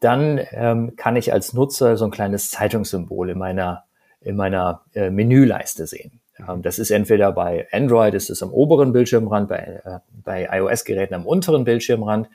dann 0.00 0.40
ähm, 0.52 0.94
kann 0.96 1.16
ich 1.16 1.32
als 1.32 1.52
Nutzer 1.52 1.96
so 1.96 2.04
ein 2.04 2.10
kleines 2.10 2.50
Zeitungssymbol 2.50 3.30
in 3.30 3.38
meiner, 3.38 3.84
in 4.20 4.36
meiner 4.36 4.82
äh, 4.94 5.10
Menüleiste 5.10 5.86
sehen. 5.86 6.20
Ähm, 6.46 6.62
das 6.62 6.78
ist 6.78 6.90
entweder 6.90 7.32
bei 7.32 7.66
Android, 7.72 8.14
ist 8.14 8.30
es 8.30 8.42
am 8.42 8.52
oberen 8.52 8.92
Bildschirmrand, 8.92 9.48
bei, 9.48 9.80
äh, 9.84 9.98
bei 10.24 10.48
iOS-Geräten 10.50 11.14
am 11.14 11.26
unteren 11.26 11.64
Bildschirmrand. 11.64 12.28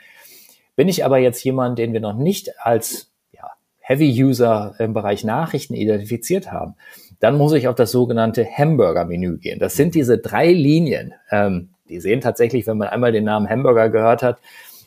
Bin 0.75 0.88
ich 0.88 1.05
aber 1.05 1.17
jetzt 1.19 1.43
jemand, 1.43 1.77
den 1.77 1.93
wir 1.93 2.00
noch 2.00 2.17
nicht 2.17 2.60
als 2.60 3.12
ja, 3.31 3.51
Heavy-User 3.79 4.75
im 4.79 4.93
Bereich 4.93 5.24
Nachrichten 5.24 5.75
identifiziert 5.75 6.51
haben, 6.51 6.75
dann 7.19 7.38
muss 7.38 7.53
ich 7.53 7.67
auf 7.67 7.75
das 7.75 7.91
sogenannte 7.91 8.45
Hamburger-Menü 8.45 9.38
gehen. 9.38 9.60
Das 9.60 9.75
sind 9.75 9.95
diese 9.95 10.17
drei 10.17 10.51
Linien. 10.51 11.13
Ähm, 11.31 11.69
die 11.88 12.00
sehen 12.00 12.22
tatsächlich, 12.22 12.65
wenn 12.67 12.77
man 12.77 12.88
einmal 12.88 13.12
den 13.12 13.24
Namen 13.24 13.50
Hamburger 13.50 13.89
gehört 13.89 14.24
hat, 14.24 14.39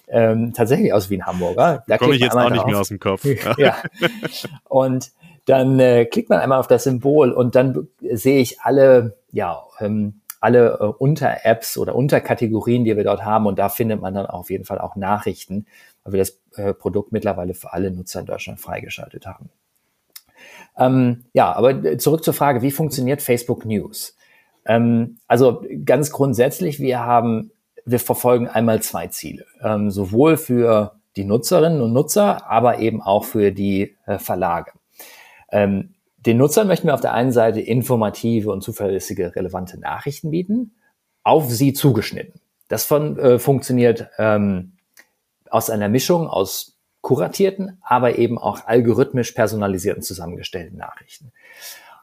ähm, 0.08 0.52
tatsächlich 0.54 0.92
aus 0.92 1.10
wie 1.10 1.16
ein 1.18 1.26
Hamburger. 1.26 1.84
Da 1.86 1.98
komme 1.98 2.14
ich 2.14 2.20
jetzt 2.20 2.36
auch 2.36 2.50
nicht 2.50 2.62
drauf. 2.62 2.70
mehr 2.70 2.80
aus 2.80 2.88
dem 2.88 3.00
Kopf. 3.00 3.24
ja. 3.58 3.76
Und 4.68 5.10
dann 5.46 5.80
äh, 5.80 6.04
klickt 6.04 6.28
man 6.28 6.40
einmal 6.40 6.58
auf 6.58 6.66
das 6.66 6.84
Symbol 6.84 7.32
und 7.32 7.54
dann 7.54 7.88
sehe 8.12 8.40
ich 8.40 8.60
alle, 8.60 9.16
ja, 9.32 9.62
ähm, 9.80 10.20
alle 10.40 10.78
äh, 10.80 10.84
Unter-Apps 10.84 11.78
oder 11.78 11.94
Unterkategorien, 11.94 12.84
die 12.84 12.96
wir 12.96 13.04
dort 13.04 13.24
haben. 13.24 13.46
Und 13.46 13.58
da 13.58 13.68
findet 13.68 14.00
man 14.00 14.14
dann 14.14 14.26
auf 14.26 14.50
jeden 14.50 14.64
Fall 14.64 14.78
auch 14.80 14.96
Nachrichten, 14.96 15.66
weil 16.04 16.14
wir 16.14 16.18
das 16.18 16.38
äh, 16.56 16.74
Produkt 16.74 17.12
mittlerweile 17.12 17.54
für 17.54 17.72
alle 17.72 17.90
Nutzer 17.90 18.20
in 18.20 18.26
Deutschland 18.26 18.60
freigeschaltet 18.60 19.26
haben. 19.26 19.48
Ähm, 20.76 21.24
ja, 21.32 21.52
aber 21.52 21.96
zurück 21.98 22.22
zur 22.22 22.34
Frage, 22.34 22.62
wie 22.62 22.70
funktioniert 22.70 23.22
Facebook 23.22 23.64
News? 23.64 24.16
Ähm, 24.66 25.18
also 25.28 25.64
ganz 25.84 26.10
grundsätzlich, 26.10 26.80
wir 26.80 27.00
haben, 27.00 27.52
wir 27.84 28.00
verfolgen 28.00 28.48
einmal 28.48 28.82
zwei 28.82 29.06
Ziele, 29.06 29.46
ähm, 29.62 29.90
sowohl 29.90 30.36
für 30.36 30.96
die 31.14 31.24
Nutzerinnen 31.24 31.80
und 31.80 31.92
Nutzer, 31.92 32.50
aber 32.50 32.78
eben 32.80 33.00
auch 33.00 33.24
für 33.24 33.52
die 33.52 33.96
äh, 34.06 34.18
Verlage. 34.18 34.72
Ähm, 35.50 35.94
Den 36.18 36.38
Nutzern 36.38 36.66
möchten 36.66 36.88
wir 36.88 36.94
auf 36.94 37.00
der 37.00 37.12
einen 37.12 37.32
Seite 37.32 37.60
informative 37.60 38.50
und 38.50 38.62
zuverlässige, 38.62 39.36
relevante 39.36 39.78
Nachrichten 39.78 40.30
bieten, 40.30 40.74
auf 41.22 41.50
sie 41.50 41.72
zugeschnitten. 41.72 42.40
Das 42.68 42.84
von, 42.84 43.18
äh, 43.18 43.38
funktioniert 43.38 44.08
ähm, 44.18 44.72
aus 45.50 45.70
einer 45.70 45.88
Mischung 45.88 46.26
aus 46.26 46.76
kuratierten, 47.00 47.78
aber 47.82 48.18
eben 48.18 48.38
auch 48.38 48.66
algorithmisch 48.66 49.32
personalisierten 49.32 50.02
zusammengestellten 50.02 50.76
Nachrichten. 50.76 51.32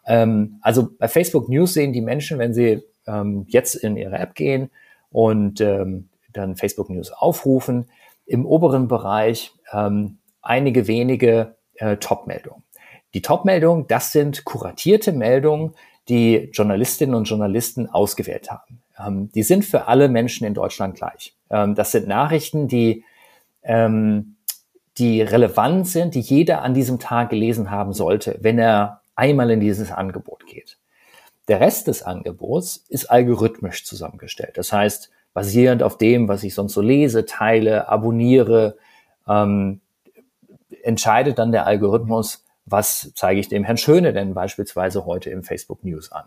Ähm, 0.06 0.60
also 0.62 0.90
bei 0.98 1.10
Facebook 1.10 1.50
News 1.50 1.74
sehen 1.74 1.92
die 1.92 2.02
Menschen, 2.02 2.40
wenn 2.40 2.54
sie 2.54 2.84
ähm, 3.06 3.46
jetzt 3.50 3.76
in 3.76 3.98
ihre 3.98 4.18
App 4.18 4.36
gehen 4.36 4.70
und 5.12 5.60
ähm, 5.60 6.08
dann 6.32 6.56
Facebook 6.56 6.90
News 6.90 7.12
aufrufen, 7.12 7.90
im 8.26 8.46
oberen 8.46 8.88
Bereich 8.88 9.52
ähm, 9.74 10.20
einige 10.42 10.88
wenige 10.88 11.56
äh, 11.76 11.98
Top-Meldungen. 11.98 12.63
Die 13.14 13.22
Top-Meldungen, 13.22 13.88
das 13.88 14.12
sind 14.12 14.44
kuratierte 14.44 15.12
Meldungen, 15.12 15.74
die 16.10 16.50
Journalistinnen 16.52 17.16
und 17.16 17.26
Journalisten 17.26 17.90
ausgewählt 17.90 18.50
haben. 18.50 18.82
Ähm, 18.98 19.32
die 19.34 19.44
sind 19.44 19.66
für 19.66 19.88
alle 19.88 20.10
Menschen 20.10 20.46
in 20.46 20.54
Deutschland 20.54 20.96
gleich. 20.96 21.36
Ähm, 21.50 21.76
das 21.76 21.92
sind 21.92 22.08
Nachrichten, 22.08 22.68
die, 22.68 23.04
ähm, 23.64 24.36
die 24.98 25.22
relevant 25.22 25.88
sind, 25.88 26.16
die 26.16 26.20
jeder 26.20 26.62
an 26.62 26.74
diesem 26.74 27.00
Tag 27.00 27.30
gelesen 27.30 27.72
haben 27.72 27.94
sollte, 27.94 28.38
wenn 28.42 28.60
er 28.60 29.02
einmal 29.16 29.52
in 29.52 29.60
dieses 29.60 29.92
Angebot 29.92 30.46
geht. 30.46 30.78
Der 31.48 31.60
Rest 31.60 31.88
des 31.88 32.04
Angebots 32.04 32.86
ist 32.90 33.06
algorithmisch 33.06 33.86
zusammengestellt. 33.86 34.58
Das 34.58 34.72
heißt, 34.72 35.12
basierend 35.34 35.84
auf 35.84 35.98
dem, 35.98 36.28
was 36.28 36.44
ich 36.44 36.54
sonst 36.54 36.74
so 36.74 36.82
lese, 36.82 37.26
teile, 37.26 37.90
abonniere, 37.90 38.78
ähm, 39.28 39.82
entscheidet 40.84 41.40
dann 41.40 41.52
der 41.52 41.66
Algorithmus, 41.66 42.43
was 42.66 43.12
zeige 43.16 43.40
ich 43.40 43.50
dem 43.50 43.64
Herrn 43.64 43.78
Schöne 43.78 44.14
denn 44.14 44.34
beispielsweise 44.34 45.06
heute 45.06 45.30
im 45.30 45.44
Facebook 45.44 45.84
News 45.84 46.12
an. 46.12 46.26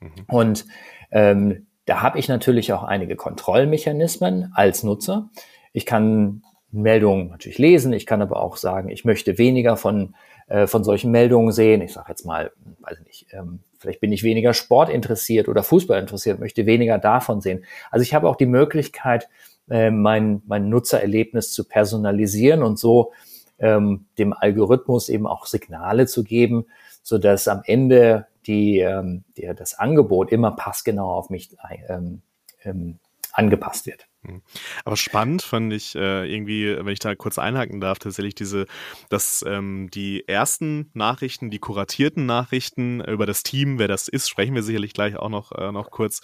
Mhm. 0.00 0.10
Und 0.28 0.66
ähm, 1.10 1.66
da 1.86 2.02
habe 2.02 2.18
ich 2.18 2.28
natürlich 2.28 2.72
auch 2.72 2.82
einige 2.82 3.16
Kontrollmechanismen 3.16 4.52
als 4.54 4.82
Nutzer. 4.82 5.30
Ich 5.72 5.86
kann 5.86 6.42
Meldungen 6.70 7.28
natürlich 7.28 7.58
lesen, 7.58 7.92
ich 7.92 8.06
kann 8.06 8.22
aber 8.22 8.40
auch 8.40 8.56
sagen, 8.56 8.90
ich 8.90 9.04
möchte 9.04 9.38
weniger 9.38 9.76
von, 9.76 10.14
äh, 10.46 10.66
von 10.66 10.84
solchen 10.84 11.10
Meldungen 11.10 11.52
sehen. 11.52 11.82
Ich 11.82 11.92
sage 11.92 12.10
jetzt 12.10 12.24
mal, 12.24 12.52
weiß 12.80 13.00
nicht, 13.00 13.26
ähm, 13.32 13.60
vielleicht 13.78 14.00
bin 14.00 14.12
ich 14.12 14.22
weniger 14.22 14.54
Sport 14.54 14.88
interessiert 14.88 15.48
oder 15.48 15.62
Fußball 15.62 15.98
interessiert, 15.98 16.38
möchte 16.38 16.66
weniger 16.66 16.98
davon 16.98 17.40
sehen. 17.40 17.64
Also 17.90 18.02
ich 18.02 18.14
habe 18.14 18.28
auch 18.28 18.36
die 18.36 18.46
Möglichkeit, 18.46 19.28
äh, 19.68 19.90
mein, 19.90 20.42
mein 20.46 20.68
Nutzererlebnis 20.68 21.52
zu 21.52 21.66
personalisieren 21.66 22.62
und 22.62 22.78
so 22.78 23.12
ähm, 23.60 24.06
dem 24.18 24.32
Algorithmus 24.32 25.08
eben 25.08 25.26
auch 25.26 25.46
Signale 25.46 26.06
zu 26.06 26.24
geben, 26.24 26.66
so 27.02 27.18
dass 27.18 27.48
am 27.48 27.62
Ende 27.64 28.26
die, 28.46 28.80
ähm, 28.80 29.24
die, 29.36 29.50
das 29.54 29.78
Angebot 29.78 30.32
immer 30.32 30.52
passgenau 30.52 31.10
auf 31.10 31.30
mich 31.30 31.50
ähm, 31.88 32.22
ähm, 32.64 32.98
angepasst 33.32 33.86
wird. 33.86 34.06
Hm. 34.22 34.42
Aber 34.84 34.96
spannend 34.98 35.40
fand 35.40 35.72
ich 35.72 35.94
äh, 35.94 36.30
irgendwie, 36.30 36.76
wenn 36.76 36.88
ich 36.88 36.98
da 36.98 37.14
kurz 37.14 37.38
einhaken 37.38 37.80
darf, 37.80 37.98
tatsächlich 37.98 38.34
diese, 38.34 38.66
dass 39.08 39.42
ähm, 39.48 39.88
die 39.94 40.28
ersten 40.28 40.90
Nachrichten, 40.92 41.48
die 41.50 41.58
kuratierten 41.58 42.26
Nachrichten 42.26 43.00
über 43.00 43.24
das 43.24 43.42
Team, 43.42 43.78
wer 43.78 43.88
das 43.88 44.08
ist, 44.08 44.28
sprechen 44.28 44.54
wir 44.54 44.62
sicherlich 44.62 44.92
gleich 44.92 45.16
auch 45.16 45.30
noch, 45.30 45.52
äh, 45.52 45.72
noch 45.72 45.90
kurz, 45.90 46.20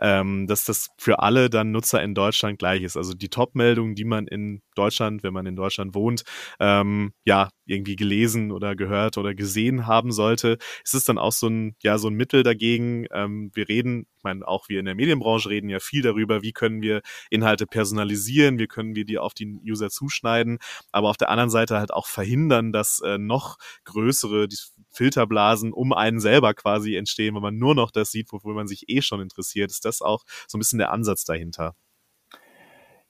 ähm, 0.00 0.46
dass 0.46 0.64
das 0.64 0.90
für 0.96 1.18
alle 1.20 1.50
dann 1.50 1.72
Nutzer 1.72 2.00
in 2.02 2.14
Deutschland 2.14 2.60
gleich 2.60 2.82
ist. 2.82 2.96
Also 2.96 3.14
die 3.14 3.28
Top-Meldungen, 3.30 3.96
die 3.96 4.04
man 4.04 4.28
in 4.28 4.62
Deutschland, 4.76 5.24
wenn 5.24 5.34
man 5.34 5.46
in 5.46 5.56
Deutschland 5.56 5.94
wohnt, 5.96 6.22
ähm, 6.60 7.12
ja, 7.24 7.48
irgendwie 7.70 7.96
gelesen 7.96 8.52
oder 8.52 8.74
gehört 8.76 9.16
oder 9.18 9.34
gesehen 9.34 9.86
haben 9.86 10.12
sollte, 10.12 10.58
ist 10.84 10.94
es 10.94 11.04
dann 11.04 11.18
auch 11.18 11.32
so 11.32 11.48
ein, 11.48 11.76
ja, 11.82 11.98
so 11.98 12.08
ein 12.08 12.14
Mittel 12.14 12.42
dagegen. 12.42 13.06
Ähm, 13.12 13.50
wir 13.54 13.68
reden, 13.68 14.06
ich 14.16 14.24
meine, 14.24 14.46
auch 14.46 14.68
wir 14.68 14.80
in 14.80 14.86
der 14.86 14.94
Medienbranche 14.94 15.48
reden 15.48 15.68
ja 15.68 15.78
viel 15.80 16.02
darüber, 16.02 16.42
wie 16.42 16.52
können 16.52 16.82
wir 16.82 17.00
Inhalte 17.30 17.66
personalisieren, 17.66 18.58
wie 18.58 18.66
können 18.66 18.94
wir 18.94 19.04
die 19.04 19.18
auf 19.18 19.34
die 19.34 19.58
User 19.64 19.90
zuschneiden, 19.90 20.58
aber 20.92 21.08
auf 21.08 21.16
der 21.16 21.30
anderen 21.30 21.50
Seite 21.50 21.78
halt 21.78 21.92
auch 21.92 22.06
verhindern, 22.06 22.72
dass 22.72 23.00
äh, 23.04 23.18
noch 23.18 23.56
größere 23.84 24.48
Filterblasen 24.90 25.72
um 25.72 25.92
einen 25.92 26.20
selber 26.20 26.54
quasi 26.54 26.96
entstehen, 26.96 27.34
wenn 27.34 27.42
man 27.42 27.58
nur 27.58 27.74
noch 27.74 27.90
das 27.90 28.10
sieht, 28.10 28.32
wofür 28.32 28.54
man 28.54 28.68
sich 28.68 28.88
eh 28.88 29.02
schon 29.02 29.20
interessiert. 29.20 29.70
Ist 29.70 29.84
das 29.84 30.02
auch 30.02 30.24
so 30.48 30.58
ein 30.58 30.60
bisschen 30.60 30.78
der 30.78 30.92
Ansatz 30.92 31.24
dahinter? 31.24 31.74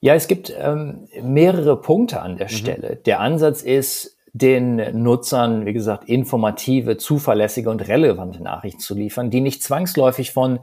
Ja, 0.02 0.14
es 0.14 0.28
gibt 0.28 0.52
ähm, 0.56 1.08
mehrere 1.22 1.78
Punkte 1.78 2.22
an 2.22 2.36
der 2.36 2.46
mhm. 2.46 2.56
Stelle. 2.56 2.96
Der 2.96 3.20
Ansatz 3.20 3.62
ist, 3.62 4.18
den 4.32 5.02
Nutzern, 5.02 5.66
wie 5.66 5.72
gesagt, 5.72 6.08
informative, 6.08 6.96
zuverlässige 6.96 7.70
und 7.70 7.86
relevante 7.88 8.42
Nachrichten 8.42 8.80
zu 8.80 8.94
liefern, 8.94 9.30
die 9.30 9.40
nicht 9.40 9.62
zwangsläufig 9.62 10.32
von, 10.32 10.60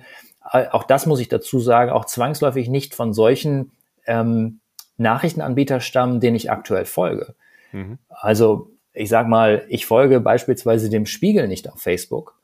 äh, 0.51 0.67
auch 0.71 0.83
das 0.83 1.05
muss 1.05 1.19
ich 1.19 1.27
dazu 1.27 1.59
sagen, 1.59 1.91
auch 1.91 2.05
zwangsläufig 2.05 2.69
nicht 2.69 2.95
von 2.95 3.13
solchen 3.13 3.71
ähm, 4.05 4.59
Nachrichtenanbietern 4.97 5.81
stammen, 5.81 6.19
denen 6.19 6.35
ich 6.35 6.49
aktuell 6.49 6.85
folge. 6.85 7.35
Mhm. 7.71 7.97
Also 8.09 8.71
ich 8.93 9.09
sag 9.09 9.27
mal, 9.27 9.63
ich 9.69 9.85
folge 9.85 10.19
beispielsweise 10.19 10.89
dem 10.89 11.05
Spiegel 11.05 11.47
nicht 11.47 11.71
auf 11.71 11.79
Facebook, 11.79 12.35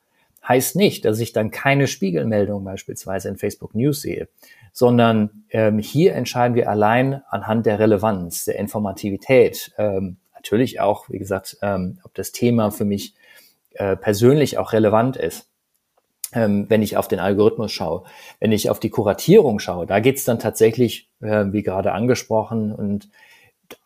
heißt 0.46 0.76
nicht, 0.76 1.04
dass 1.04 1.18
ich 1.20 1.32
dann 1.32 1.50
keine 1.50 1.86
Spiegelmeldung 1.86 2.64
beispielsweise 2.64 3.28
in 3.28 3.36
Facebook 3.36 3.74
News 3.74 4.02
sehe, 4.02 4.28
sondern 4.72 5.44
ähm, 5.50 5.78
hier 5.78 6.14
entscheiden 6.14 6.54
wir 6.54 6.68
allein 6.68 7.22
anhand 7.28 7.66
der 7.66 7.78
Relevanz, 7.78 8.44
der 8.44 8.58
Informativität, 8.58 9.72
ähm, 9.78 10.18
natürlich 10.44 10.80
auch, 10.80 11.08
wie 11.08 11.18
gesagt, 11.18 11.56
ähm, 11.62 11.98
ob 12.04 12.14
das 12.14 12.32
Thema 12.32 12.70
für 12.70 12.84
mich 12.84 13.14
äh, 13.74 13.96
persönlich 13.96 14.58
auch 14.58 14.72
relevant 14.72 15.16
ist. 15.16 15.48
Ähm, 16.32 16.66
wenn 16.68 16.82
ich 16.82 16.96
auf 16.96 17.08
den 17.08 17.20
Algorithmus 17.20 17.72
schaue, 17.72 18.04
wenn 18.40 18.52
ich 18.52 18.68
auf 18.68 18.80
die 18.80 18.90
Kuratierung 18.90 19.58
schaue, 19.58 19.86
da 19.86 20.00
geht's 20.00 20.24
dann 20.24 20.38
tatsächlich, 20.38 21.08
äh, 21.20 21.46
wie 21.48 21.62
gerade 21.62 21.92
angesprochen, 21.92 22.72
und 22.72 23.08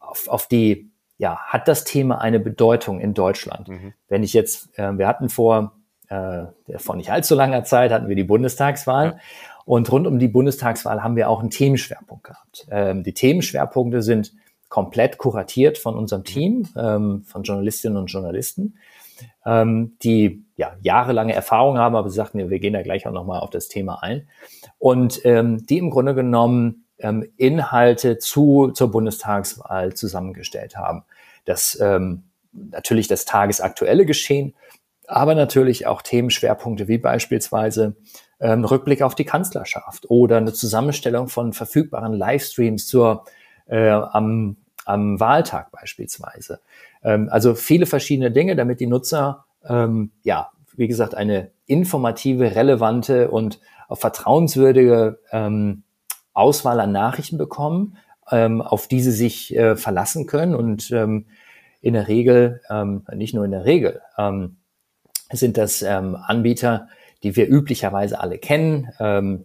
auf, 0.00 0.28
auf 0.28 0.48
die, 0.48 0.90
ja, 1.18 1.38
hat 1.38 1.68
das 1.68 1.84
Thema 1.84 2.20
eine 2.20 2.40
Bedeutung 2.40 3.00
in 3.00 3.14
Deutschland? 3.14 3.68
Mhm. 3.68 3.92
Wenn 4.08 4.22
ich 4.22 4.32
jetzt, 4.32 4.76
äh, 4.78 4.96
wir 4.96 5.06
hatten 5.06 5.28
vor, 5.28 5.72
äh, 6.08 6.46
vor 6.78 6.96
nicht 6.96 7.10
allzu 7.10 7.34
langer 7.34 7.64
Zeit 7.64 7.92
hatten 7.92 8.08
wir 8.08 8.16
die 8.16 8.24
Bundestagswahl. 8.24 9.06
Ja. 9.06 9.18
Und 9.64 9.92
rund 9.92 10.06
um 10.06 10.18
die 10.18 10.28
Bundestagswahl 10.28 11.02
haben 11.02 11.14
wir 11.14 11.28
auch 11.28 11.40
einen 11.40 11.50
Themenschwerpunkt 11.50 12.24
gehabt. 12.24 12.66
Ähm, 12.70 13.04
die 13.04 13.12
Themenschwerpunkte 13.12 14.00
sind 14.00 14.32
komplett 14.68 15.18
kuratiert 15.18 15.78
von 15.78 15.96
unserem 15.96 16.24
Team, 16.24 16.68
ähm, 16.76 17.24
von 17.26 17.42
Journalistinnen 17.42 17.96
und 17.96 18.06
Journalisten, 18.08 18.78
ähm, 19.46 19.96
die 20.02 20.44
ja 20.56 20.76
jahrelange 20.80 21.34
Erfahrung 21.34 21.78
haben, 21.78 21.96
aber 21.96 22.10
sie 22.10 22.16
sagten, 22.16 22.38
ja, 22.38 22.50
wir 22.50 22.58
gehen 22.58 22.74
da 22.74 22.82
gleich 22.82 23.06
auch 23.06 23.12
nochmal 23.12 23.40
auf 23.40 23.50
das 23.50 23.68
Thema 23.68 24.02
ein. 24.02 24.28
Und 24.78 25.24
ähm, 25.24 25.66
die 25.66 25.78
im 25.78 25.90
Grunde 25.90 26.14
genommen 26.14 26.84
ähm, 26.98 27.26
Inhalte 27.36 28.18
zu, 28.18 28.72
zur 28.72 28.90
Bundestagswahl 28.90 29.94
zusammengestellt 29.94 30.76
haben. 30.76 31.04
Das 31.44 31.78
ähm, 31.80 32.24
natürlich 32.52 33.08
das 33.08 33.24
tagesaktuelle 33.24 34.04
Geschehen, 34.04 34.54
aber 35.06 35.34
natürlich 35.34 35.86
auch 35.86 36.02
Themenschwerpunkte 36.02 36.88
wie 36.88 36.98
beispielsweise 36.98 37.96
ähm, 38.40 38.64
Rückblick 38.64 39.02
auf 39.02 39.14
die 39.14 39.24
Kanzlerschaft 39.24 40.10
oder 40.10 40.36
eine 40.36 40.52
Zusammenstellung 40.52 41.28
von 41.28 41.52
verfügbaren 41.52 42.12
Livestreams 42.12 42.86
zur 42.86 43.24
äh, 43.68 43.88
am, 43.90 44.56
am 44.84 45.20
Wahltag 45.20 45.70
beispielsweise. 45.70 46.60
Ähm, 47.02 47.28
also 47.30 47.54
viele 47.54 47.86
verschiedene 47.86 48.30
Dinge, 48.30 48.56
damit 48.56 48.80
die 48.80 48.86
Nutzer, 48.86 49.44
ähm, 49.64 50.10
ja, 50.22 50.50
wie 50.76 50.88
gesagt, 50.88 51.14
eine 51.14 51.50
informative, 51.66 52.54
relevante 52.54 53.30
und 53.30 53.60
vertrauenswürdige 53.90 55.18
ähm, 55.32 55.82
Auswahl 56.34 56.80
an 56.80 56.92
Nachrichten 56.92 57.38
bekommen, 57.38 57.96
ähm, 58.30 58.62
auf 58.62 58.86
die 58.86 59.00
sie 59.00 59.12
sich 59.12 59.56
äh, 59.56 59.76
verlassen 59.76 60.26
können 60.26 60.54
und 60.54 60.90
ähm, 60.90 61.26
in 61.80 61.94
der 61.94 62.08
Regel, 62.08 62.60
ähm, 62.70 63.02
nicht 63.14 63.34
nur 63.34 63.44
in 63.44 63.52
der 63.52 63.64
Regel, 63.64 64.00
ähm, 64.16 64.56
sind 65.30 65.56
das 65.56 65.82
ähm, 65.82 66.16
Anbieter, 66.16 66.88
die 67.22 67.36
wir 67.36 67.48
üblicherweise 67.48 68.20
alle 68.20 68.38
kennen, 68.38 68.88
ähm, 68.98 69.44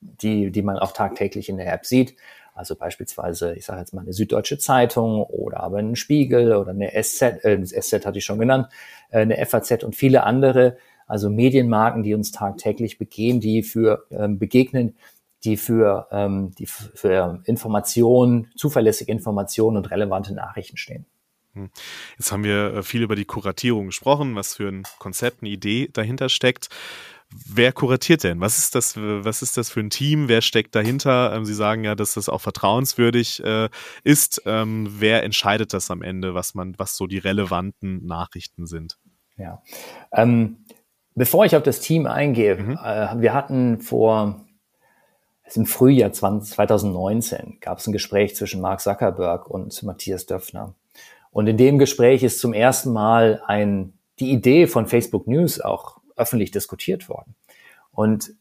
die, 0.00 0.50
die 0.50 0.62
man 0.62 0.78
auch 0.78 0.92
tagtäglich 0.92 1.48
in 1.48 1.56
der 1.56 1.72
App 1.72 1.84
sieht. 1.84 2.14
Also 2.58 2.74
beispielsweise, 2.74 3.54
ich 3.54 3.64
sage 3.64 3.80
jetzt 3.80 3.94
mal 3.94 4.00
eine 4.00 4.12
Süddeutsche 4.12 4.58
Zeitung 4.58 5.22
oder 5.22 5.60
aber 5.60 5.78
ein 5.78 5.94
Spiegel 5.94 6.56
oder 6.56 6.72
eine 6.72 6.90
SZ, 6.90 7.44
äh, 7.44 7.62
SZ 7.64 8.04
hatte 8.04 8.18
ich 8.18 8.24
schon 8.24 8.40
genannt, 8.40 8.68
äh, 9.10 9.20
eine 9.20 9.36
FAZ 9.46 9.84
und 9.84 9.94
viele 9.94 10.24
andere, 10.24 10.76
also 11.06 11.30
Medienmarken, 11.30 12.02
die 12.02 12.14
uns 12.14 12.32
tagtäglich 12.32 12.98
begehen, 12.98 13.38
die 13.38 13.62
für 13.62 14.06
ähm, 14.10 14.40
begegnen, 14.40 14.96
die 15.44 15.56
für, 15.56 16.08
ähm, 16.10 16.50
die 16.58 16.66
für 16.66 17.40
Informationen, 17.44 18.50
zuverlässige 18.56 19.12
Informationen 19.12 19.76
und 19.76 19.92
relevante 19.92 20.34
Nachrichten 20.34 20.76
stehen. 20.76 21.06
Hm. 21.54 21.70
Jetzt 22.18 22.32
haben 22.32 22.42
wir 22.42 22.74
äh, 22.74 22.82
viel 22.82 23.02
über 23.02 23.14
die 23.14 23.24
Kuratierung 23.24 23.86
gesprochen, 23.86 24.34
was 24.34 24.56
für 24.56 24.68
ein 24.68 24.82
Konzept, 24.98 25.42
eine 25.42 25.50
Idee 25.50 25.88
dahinter 25.92 26.28
steckt. 26.28 26.70
Wer 27.30 27.72
kuratiert 27.72 28.24
denn? 28.24 28.40
Was 28.40 28.56
ist 28.58 28.74
das, 28.74 28.96
was 28.96 29.42
ist 29.42 29.56
das 29.56 29.68
für 29.68 29.80
ein 29.80 29.90
Team? 29.90 30.28
Wer 30.28 30.40
steckt 30.40 30.74
dahinter? 30.74 31.34
Ähm, 31.34 31.44
Sie 31.44 31.54
sagen 31.54 31.84
ja, 31.84 31.94
dass 31.94 32.14
das 32.14 32.28
auch 32.28 32.40
vertrauenswürdig 32.40 33.44
äh, 33.44 33.68
ist. 34.02 34.42
Ähm, 34.46 34.88
wer 34.98 35.22
entscheidet 35.24 35.74
das 35.74 35.90
am 35.90 36.02
Ende, 36.02 36.34
was 36.34 36.54
man, 36.54 36.74
was 36.78 36.96
so 36.96 37.06
die 37.06 37.18
relevanten 37.18 38.04
Nachrichten 38.06 38.66
sind? 38.66 38.98
Ja. 39.36 39.62
Ähm, 40.12 40.64
bevor 41.14 41.44
ich 41.44 41.54
auf 41.54 41.62
das 41.62 41.80
Team 41.80 42.06
eingehe, 42.06 42.56
mhm. 42.56 42.78
äh, 42.82 43.20
wir 43.20 43.34
hatten 43.34 43.80
vor 43.80 44.44
im 45.54 45.66
Frühjahr 45.66 46.12
20, 46.12 46.54
2019 46.54 47.58
gab 47.60 47.78
es 47.78 47.86
ein 47.86 47.92
Gespräch 47.92 48.36
zwischen 48.36 48.60
Mark 48.60 48.80
Zuckerberg 48.80 49.48
und 49.48 49.82
Matthias 49.82 50.26
Döpfner. 50.26 50.74
Und 51.30 51.46
in 51.46 51.56
dem 51.56 51.78
Gespräch 51.78 52.22
ist 52.22 52.40
zum 52.40 52.52
ersten 52.52 52.92
Mal 52.92 53.42
ein, 53.46 53.94
die 54.18 54.30
Idee 54.30 54.66
von 54.66 54.86
Facebook 54.86 55.26
News 55.26 55.60
auch 55.60 55.97
öffentlich 56.18 56.50
diskutiert 56.50 57.08
worden. 57.08 57.34
Und 57.92 58.32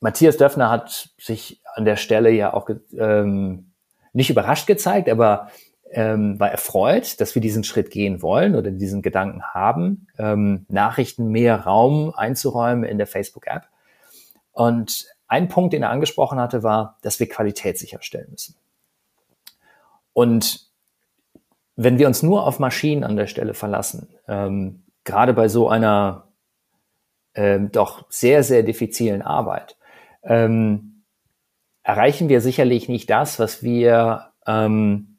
Matthias 0.00 0.36
Döpfner 0.36 0.70
hat 0.70 1.10
sich 1.18 1.60
an 1.74 1.84
der 1.84 1.96
Stelle 1.96 2.30
ja 2.30 2.54
auch 2.54 2.68
ähm, 2.96 3.72
nicht 4.12 4.30
überrascht 4.30 4.66
gezeigt, 4.66 5.08
aber 5.08 5.50
ähm, 5.92 6.38
war 6.38 6.50
erfreut, 6.50 7.20
dass 7.20 7.34
wir 7.34 7.42
diesen 7.42 7.64
Schritt 7.64 7.90
gehen 7.90 8.22
wollen 8.22 8.54
oder 8.54 8.70
diesen 8.70 9.02
Gedanken 9.02 9.42
haben, 9.42 10.06
ähm, 10.18 10.66
Nachrichten 10.68 11.28
mehr 11.28 11.60
Raum 11.60 12.12
einzuräumen 12.14 12.84
in 12.84 12.98
der 12.98 13.06
Facebook-App. 13.06 13.66
Und 14.52 15.06
ein 15.26 15.48
Punkt, 15.48 15.72
den 15.72 15.82
er 15.82 15.90
angesprochen 15.90 16.40
hatte, 16.40 16.62
war, 16.62 16.96
dass 17.02 17.20
wir 17.20 17.28
Qualität 17.28 17.78
sicherstellen 17.78 18.28
müssen. 18.30 18.56
Und 20.12 20.68
wenn 21.76 21.98
wir 21.98 22.06
uns 22.06 22.22
nur 22.22 22.46
auf 22.46 22.58
Maschinen 22.58 23.04
an 23.04 23.16
der 23.16 23.26
Stelle 23.26 23.54
verlassen, 23.54 24.08
ähm, 24.28 24.82
gerade 25.04 25.32
bei 25.32 25.48
so 25.48 25.68
einer 25.68 26.29
ähm, 27.34 27.70
doch 27.72 28.04
sehr, 28.10 28.42
sehr 28.42 28.62
diffizilen 28.62 29.22
Arbeit, 29.22 29.76
ähm, 30.22 31.02
erreichen 31.82 32.28
wir 32.28 32.40
sicherlich 32.40 32.88
nicht 32.88 33.08
das, 33.10 33.38
was 33.38 33.62
wir 33.62 34.30
ähm, 34.46 35.16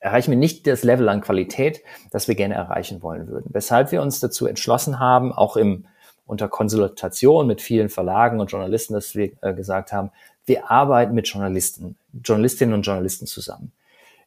erreichen 0.00 0.30
wir 0.30 0.38
nicht 0.38 0.66
das 0.66 0.82
Level 0.82 1.08
an 1.08 1.20
Qualität, 1.20 1.82
das 2.10 2.28
wir 2.28 2.34
gerne 2.34 2.54
erreichen 2.54 3.02
wollen 3.02 3.28
würden. 3.28 3.46
Weshalb 3.50 3.92
wir 3.92 4.02
uns 4.02 4.20
dazu 4.20 4.46
entschlossen 4.46 4.98
haben, 4.98 5.32
auch 5.32 5.56
im 5.56 5.86
unter 6.26 6.48
Konsultation 6.48 7.46
mit 7.46 7.60
vielen 7.60 7.88
Verlagen 7.88 8.40
und 8.40 8.50
Journalisten, 8.50 8.94
dass 8.94 9.14
wir 9.14 9.32
äh, 9.42 9.54
gesagt 9.54 9.92
haben, 9.92 10.10
wir 10.46 10.70
arbeiten 10.70 11.14
mit 11.14 11.28
Journalisten, 11.28 11.96
Journalistinnen 12.24 12.74
und 12.74 12.82
Journalisten 12.82 13.26
zusammen. 13.26 13.72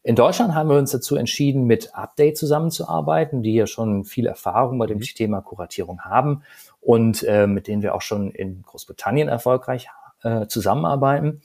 In 0.04 0.16
Deutschland 0.16 0.54
haben 0.54 0.70
wir 0.70 0.78
uns 0.78 0.92
dazu 0.92 1.16
entschieden, 1.16 1.66
mit 1.66 1.96
Update 1.96 2.38
zusammenzuarbeiten, 2.38 3.42
die 3.42 3.56
ja 3.56 3.66
schon 3.66 4.06
viel 4.06 4.28
Erfahrung 4.28 4.78
bei 4.78 4.86
dem 4.86 5.00
mhm. 5.00 5.04
Thema 5.04 5.42
Kuratierung 5.42 6.02
haben 6.02 6.44
und 6.86 7.24
äh, 7.24 7.48
mit 7.48 7.68
denen 7.68 7.82
wir 7.82 7.96
auch 7.96 8.04
schon 8.04 8.30
in 8.30 8.62
Großbritannien 8.62 9.28
erfolgreich 9.28 9.88
äh, 10.22 10.46
zusammenarbeiten. 10.46 11.42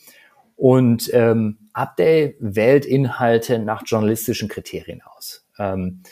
Und 0.54 1.10
ähm, 1.14 1.70
Update 1.72 2.36
wählt 2.40 2.84
Inhalte 2.84 3.58
nach 3.58 3.82
journalistischen 3.86 4.50
Kriterien 4.50 5.00
aus. 5.02 5.46
Ähm, 5.58 6.02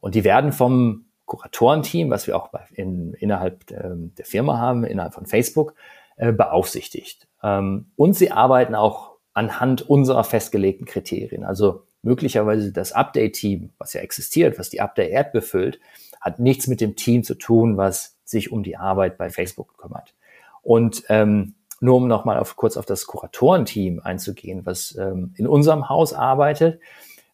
und 0.00 0.14
die 0.14 0.24
werden 0.24 0.52
vom 0.52 1.04
Kuratorenteam, 1.26 2.08
was 2.08 2.26
wir 2.26 2.34
auch 2.34 2.48
in, 2.72 3.12
innerhalb 3.12 3.70
ähm, 3.70 4.14
der 4.16 4.24
Firma 4.24 4.56
haben, 4.56 4.84
innerhalb 4.84 5.12
von 5.12 5.26
Facebook, 5.26 5.74
äh, 6.16 6.32
beaufsichtigt. 6.32 7.28
Ähm, 7.42 7.90
und 7.94 8.14
sie 8.14 8.30
arbeiten 8.32 8.74
auch 8.74 9.18
anhand 9.34 9.82
unserer 9.82 10.24
festgelegten 10.24 10.86
Kriterien. 10.86 11.44
Also 11.44 11.82
möglicherweise 12.00 12.72
das 12.72 12.92
Update-Team, 12.92 13.74
was 13.76 13.92
ja 13.92 14.00
existiert, 14.00 14.58
was 14.58 14.70
die 14.70 14.80
Update-App 14.80 15.32
befüllt, 15.32 15.78
hat 16.22 16.38
nichts 16.38 16.68
mit 16.68 16.80
dem 16.80 16.96
Team 16.96 17.22
zu 17.22 17.34
tun, 17.34 17.76
was 17.76 18.17
sich 18.28 18.52
um 18.52 18.62
die 18.62 18.76
Arbeit 18.76 19.18
bei 19.18 19.30
Facebook 19.30 19.76
kümmert. 19.78 20.14
Und 20.62 21.04
ähm, 21.08 21.54
nur 21.80 21.96
um 21.96 22.08
nochmal 22.08 22.38
auf, 22.38 22.56
kurz 22.56 22.76
auf 22.76 22.86
das 22.86 23.06
Kuratorenteam 23.06 24.00
einzugehen, 24.02 24.66
was 24.66 24.96
ähm, 24.96 25.32
in 25.36 25.46
unserem 25.46 25.88
Haus 25.88 26.12
arbeitet. 26.12 26.80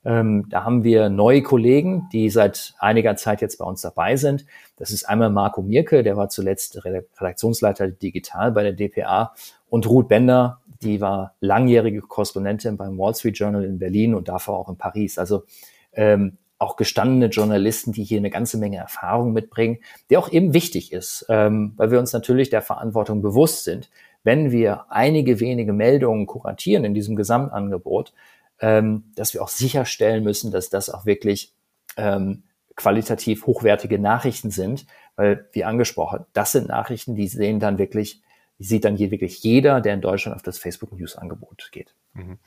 Ähm, 0.04 0.46
da 0.50 0.64
haben 0.64 0.84
wir 0.84 1.08
neue 1.08 1.42
Kollegen, 1.42 2.08
die 2.12 2.28
seit 2.28 2.74
einiger 2.78 3.16
Zeit 3.16 3.40
jetzt 3.40 3.56
bei 3.58 3.64
uns 3.64 3.80
dabei 3.80 4.16
sind. 4.16 4.44
Das 4.76 4.90
ist 4.90 5.08
einmal 5.08 5.30
Marco 5.30 5.62
Mirke, 5.62 6.02
der 6.02 6.16
war 6.16 6.28
zuletzt 6.28 6.84
Redaktionsleiter 6.84 7.88
digital 7.88 8.52
bei 8.52 8.62
der 8.62 8.74
DPA 8.74 9.32
und 9.70 9.88
Ruth 9.88 10.08
Bender, 10.08 10.60
die 10.82 11.00
war 11.00 11.34
langjährige 11.40 12.02
Korrespondentin 12.02 12.76
beim 12.76 12.98
Wall 12.98 13.14
Street 13.14 13.38
Journal 13.38 13.64
in 13.64 13.78
Berlin 13.78 14.14
und 14.14 14.28
davor 14.28 14.58
auch 14.58 14.68
in 14.68 14.76
Paris. 14.76 15.18
Also 15.18 15.44
ähm, 15.94 16.36
auch 16.64 16.76
gestandene 16.76 17.26
Journalisten, 17.26 17.92
die 17.92 18.04
hier 18.04 18.18
eine 18.18 18.30
ganze 18.30 18.58
Menge 18.58 18.78
Erfahrung 18.78 19.32
mitbringen, 19.32 19.78
die 20.10 20.16
auch 20.16 20.30
eben 20.32 20.54
wichtig 20.54 20.92
ist, 20.92 21.26
ähm, 21.28 21.74
weil 21.76 21.90
wir 21.90 21.98
uns 21.98 22.12
natürlich 22.12 22.50
der 22.50 22.62
Verantwortung 22.62 23.22
bewusst 23.22 23.64
sind, 23.64 23.90
wenn 24.24 24.50
wir 24.50 24.86
einige 24.88 25.38
wenige 25.38 25.72
Meldungen 25.72 26.26
kuratieren 26.26 26.84
in 26.84 26.94
diesem 26.94 27.14
Gesamtangebot, 27.14 28.12
ähm, 28.60 29.04
dass 29.14 29.34
wir 29.34 29.42
auch 29.42 29.48
sicherstellen 29.48 30.24
müssen, 30.24 30.50
dass 30.50 30.70
das 30.70 30.88
auch 30.88 31.04
wirklich 31.06 31.52
ähm, 31.96 32.44
qualitativ 32.76 33.46
hochwertige 33.46 33.98
Nachrichten 33.98 34.50
sind, 34.50 34.86
weil, 35.16 35.48
wie 35.52 35.64
angesprochen, 35.64 36.24
das 36.32 36.52
sind 36.52 36.68
Nachrichten, 36.68 37.14
die 37.14 37.28
sehen 37.28 37.60
dann 37.60 37.78
wirklich, 37.78 38.22
sieht 38.58 38.84
dann 38.84 38.96
hier 38.96 39.10
wirklich 39.10 39.42
jeder, 39.42 39.80
der 39.80 39.94
in 39.94 40.00
Deutschland 40.00 40.34
auf 40.34 40.42
das 40.42 40.58
Facebook 40.58 40.92
News 40.92 41.16
Angebot 41.16 41.68
geht. 41.70 41.94
Mhm. 42.14 42.38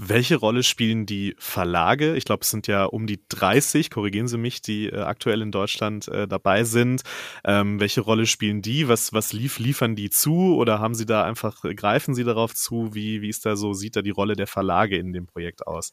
Welche 0.00 0.36
Rolle 0.36 0.62
spielen 0.62 1.06
die 1.06 1.34
Verlage? 1.40 2.14
Ich 2.14 2.24
glaube, 2.24 2.42
es 2.42 2.50
sind 2.50 2.68
ja 2.68 2.84
um 2.84 3.08
die 3.08 3.18
30, 3.28 3.90
korrigieren 3.90 4.28
Sie 4.28 4.38
mich, 4.38 4.62
die 4.62 4.86
äh, 4.86 5.00
aktuell 5.00 5.42
in 5.42 5.50
Deutschland 5.50 6.06
äh, 6.06 6.28
dabei 6.28 6.62
sind. 6.62 7.02
Ähm, 7.44 7.80
welche 7.80 8.02
Rolle 8.02 8.26
spielen 8.26 8.62
die? 8.62 8.88
Was, 8.88 9.12
was 9.12 9.32
lief, 9.32 9.58
liefern 9.58 9.96
die 9.96 10.08
zu 10.08 10.54
oder 10.54 10.78
haben 10.78 10.94
Sie 10.94 11.04
da 11.04 11.24
einfach, 11.24 11.64
greifen 11.74 12.14
Sie 12.14 12.22
darauf 12.22 12.54
zu? 12.54 12.94
Wie, 12.94 13.22
wie 13.22 13.28
ist 13.28 13.44
da 13.44 13.56
so, 13.56 13.72
sieht 13.72 13.96
da 13.96 14.02
die 14.02 14.10
Rolle 14.10 14.36
der 14.36 14.46
Verlage 14.46 14.96
in 14.96 15.12
dem 15.12 15.26
Projekt 15.26 15.66
aus? 15.66 15.92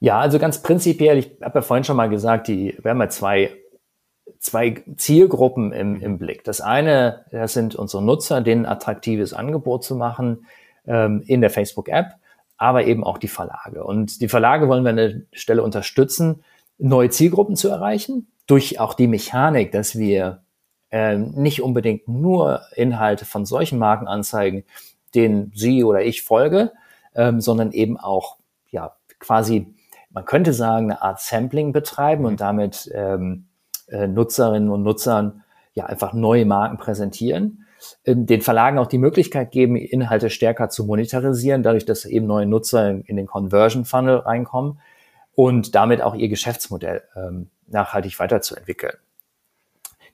Ja, 0.00 0.18
also 0.18 0.38
ganz 0.38 0.62
prinzipiell, 0.62 1.18
ich 1.18 1.30
habe 1.42 1.58
ja 1.58 1.62
vorhin 1.62 1.84
schon 1.84 1.98
mal 1.98 2.08
gesagt, 2.08 2.48
die, 2.48 2.74
wir 2.80 2.90
haben 2.90 3.00
ja 3.00 3.10
zwei 3.10 3.50
zwei 4.38 4.82
Zielgruppen 4.96 5.72
im, 5.72 6.00
im 6.00 6.18
Blick. 6.18 6.44
Das 6.44 6.62
eine, 6.62 7.26
das 7.30 7.52
sind 7.52 7.74
unsere 7.74 8.02
Nutzer, 8.02 8.40
denen 8.40 8.64
ein 8.64 8.72
attraktives 8.72 9.34
Angebot 9.34 9.84
zu 9.84 9.94
machen 9.94 10.46
ähm, 10.86 11.22
in 11.26 11.42
der 11.42 11.50
Facebook-App 11.50 12.14
aber 12.56 12.84
eben 12.84 13.04
auch 13.04 13.18
die 13.18 13.28
Verlage. 13.28 13.84
Und 13.84 14.20
die 14.20 14.28
Verlage 14.28 14.68
wollen 14.68 14.84
wir 14.84 14.90
an 14.90 14.96
der 14.96 15.22
Stelle 15.32 15.62
unterstützen, 15.62 16.44
neue 16.78 17.10
Zielgruppen 17.10 17.56
zu 17.56 17.68
erreichen, 17.68 18.28
durch 18.46 18.80
auch 18.80 18.94
die 18.94 19.06
Mechanik, 19.06 19.72
dass 19.72 19.96
wir 19.96 20.42
äh, 20.90 21.16
nicht 21.16 21.62
unbedingt 21.62 22.08
nur 22.08 22.62
Inhalte 22.74 23.24
von 23.24 23.46
solchen 23.46 23.78
Marken 23.78 24.06
anzeigen, 24.06 24.64
denen 25.14 25.52
Sie 25.54 25.84
oder 25.84 26.02
ich 26.02 26.22
folge, 26.22 26.72
ähm, 27.14 27.40
sondern 27.40 27.72
eben 27.72 27.98
auch 27.98 28.36
ja 28.70 28.96
quasi, 29.18 29.74
man 30.10 30.24
könnte 30.24 30.52
sagen, 30.52 30.90
eine 30.90 31.02
Art 31.02 31.20
Sampling 31.20 31.72
betreiben 31.72 32.24
und 32.24 32.40
damit 32.40 32.90
ähm, 32.92 33.46
äh, 33.88 34.06
Nutzerinnen 34.06 34.70
und 34.70 34.82
Nutzern 34.82 35.42
ja 35.74 35.86
einfach 35.86 36.12
neue 36.12 36.44
Marken 36.44 36.76
präsentieren 36.76 37.63
den 38.06 38.40
Verlagen 38.40 38.78
auch 38.78 38.86
die 38.86 38.98
Möglichkeit 38.98 39.50
geben, 39.50 39.76
Inhalte 39.76 40.30
stärker 40.30 40.68
zu 40.68 40.84
monetarisieren, 40.84 41.62
dadurch, 41.62 41.84
dass 41.84 42.04
eben 42.04 42.26
neue 42.26 42.46
Nutzer 42.46 42.90
in, 42.90 43.16
den 43.16 43.26
Conversion 43.26 43.84
Funnel 43.84 44.16
reinkommen 44.16 44.78
und 45.34 45.74
damit 45.74 46.02
auch 46.02 46.14
ihr 46.14 46.28
Geschäftsmodell 46.28 47.02
ähm, 47.16 47.48
nachhaltig 47.66 48.18
weiterzuentwickeln. 48.18 48.94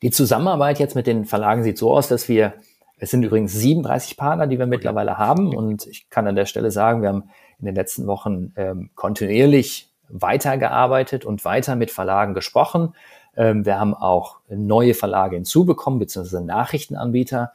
Die 0.03 0.11
Zusammenarbeit 0.11 0.79
jetzt 0.79 0.95
mit 0.95 1.07
den 1.07 1.25
Verlagen 1.27 1.63
sieht 1.63 1.77
so 1.77 1.93
aus, 1.93 2.09
dass 2.09 2.29
wir, 2.29 2.55
es 2.99 3.11
sind 3.11 3.23
übrigens 3.23 3.53
37 3.53 4.17
Partner, 4.17 4.47
die 4.47 4.59
wir 4.59 4.67
mittlerweile 4.67 5.19
haben 5.19 5.55
und 5.55 5.87
ich 5.87 6.09
kann 6.09 6.27
an 6.27 6.37
der 6.37 6.47
Stelle 6.47 6.71
sagen, 6.71 7.03
wir 7.03 7.11
haben 7.11 7.31
in 7.59 7.67
den 7.67 7.75
letzten 7.75 8.07
Wochen 8.07 8.53
ähm, 8.57 8.91
kontinuierlich 8.95 9.91
weitergearbeitet 10.09 11.25
und 11.25 11.45
weiter 11.45 11.77
mit 11.77 11.91
Verlagen 11.91 12.35
gesprochen. 12.35 12.95
Ähm, 13.37 13.65
wir 13.65 13.79
haben 13.79 13.95
auch 13.95 14.41
neue 14.49 14.95
Verlage 14.95 15.37
hinzubekommen, 15.37 15.99
beziehungsweise 15.99 16.45
Nachrichtenanbieter. 16.45 17.53